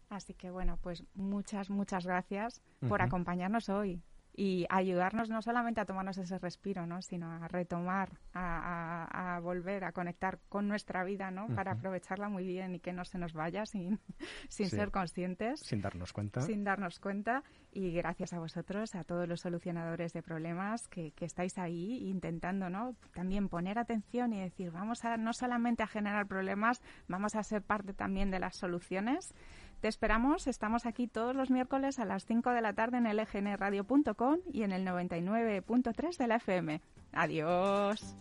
Así 0.09 0.35
que 0.35 0.53
bueno, 0.53 0.79
pues 0.81 1.03
muchas, 1.15 1.69
muchas 1.69 2.07
gracias 2.07 2.63
por 2.89 3.03
acompañarnos 3.03 3.69
hoy 3.69 4.01
y 4.35 4.67
ayudarnos 4.71 5.29
no 5.29 5.43
solamente 5.43 5.81
a 5.81 5.85
tomarnos 5.85 6.19
ese 6.19 6.39
respiro, 6.39 6.87
¿no? 6.87 7.03
sino 7.03 7.31
a 7.31 7.49
retomar, 7.49 8.19
a, 8.33 9.39
volver 9.43 9.85
a 9.85 9.93
conectar 9.93 10.39
con 10.49 10.69
nuestra 10.69 11.05
vida, 11.05 11.31
¿no? 11.31 11.49
Para 11.49 11.73
aprovecharla 11.73 12.29
muy 12.29 12.47
bien 12.47 12.75
y 12.75 12.81
que 12.81 12.93
no 12.93 13.05
se 13.05 13.19
nos 13.19 13.33
vaya 13.33 13.67
sin, 13.67 13.99
sin 14.49 14.69
ser 14.69 14.91
conscientes. 14.91 15.61
Sin 15.61 15.81
darnos 15.81 16.13
cuenta. 16.13 16.41
Sin 16.43 16.65
darnos 16.65 17.01
cuenta. 17.01 17.43
Y 17.73 17.93
gracias 17.93 18.33
a 18.33 18.39
vosotros, 18.39 18.95
a 18.95 19.05
todos 19.05 19.29
los 19.29 19.41
solucionadores 19.41 20.13
de 20.13 20.23
problemas 20.23 20.89
que, 20.89 21.13
que 21.13 21.25
estáis 21.25 21.59
ahí 21.59 22.09
intentando, 22.09 22.69
¿no? 22.69 22.97
También 23.13 23.49
poner 23.49 23.79
atención 23.79 24.33
y 24.33 24.41
decir, 24.41 24.71
vamos 24.71 25.05
a 25.05 25.17
no 25.17 25.33
solamente 25.33 25.83
a 25.83 25.87
generar 25.87 26.27
problemas, 26.27 26.83
vamos 27.09 27.35
a 27.35 27.43
ser 27.43 27.63
parte 27.63 27.95
también 27.95 28.31
de 28.31 28.41
las 28.41 28.57
soluciones. 28.57 29.35
Te 29.81 29.89
esperamos, 29.89 30.47
estamos 30.47 30.85
aquí 30.85 31.07
todos 31.07 31.35
los 31.35 31.51
miércoles 31.51 31.99
a 31.99 32.05
las 32.05 32.27
5 32.27 32.51
de 32.51 32.61
la 32.61 32.75
tarde 32.75 32.99
en 32.99 33.05
lgnradio.com 33.05 34.39
y 34.53 34.63
en 34.63 34.73
el 34.73 34.87
99.3 34.87 36.17
de 36.19 36.27
la 36.27 36.37
FM. 36.37 36.81
Adiós. 37.13 38.15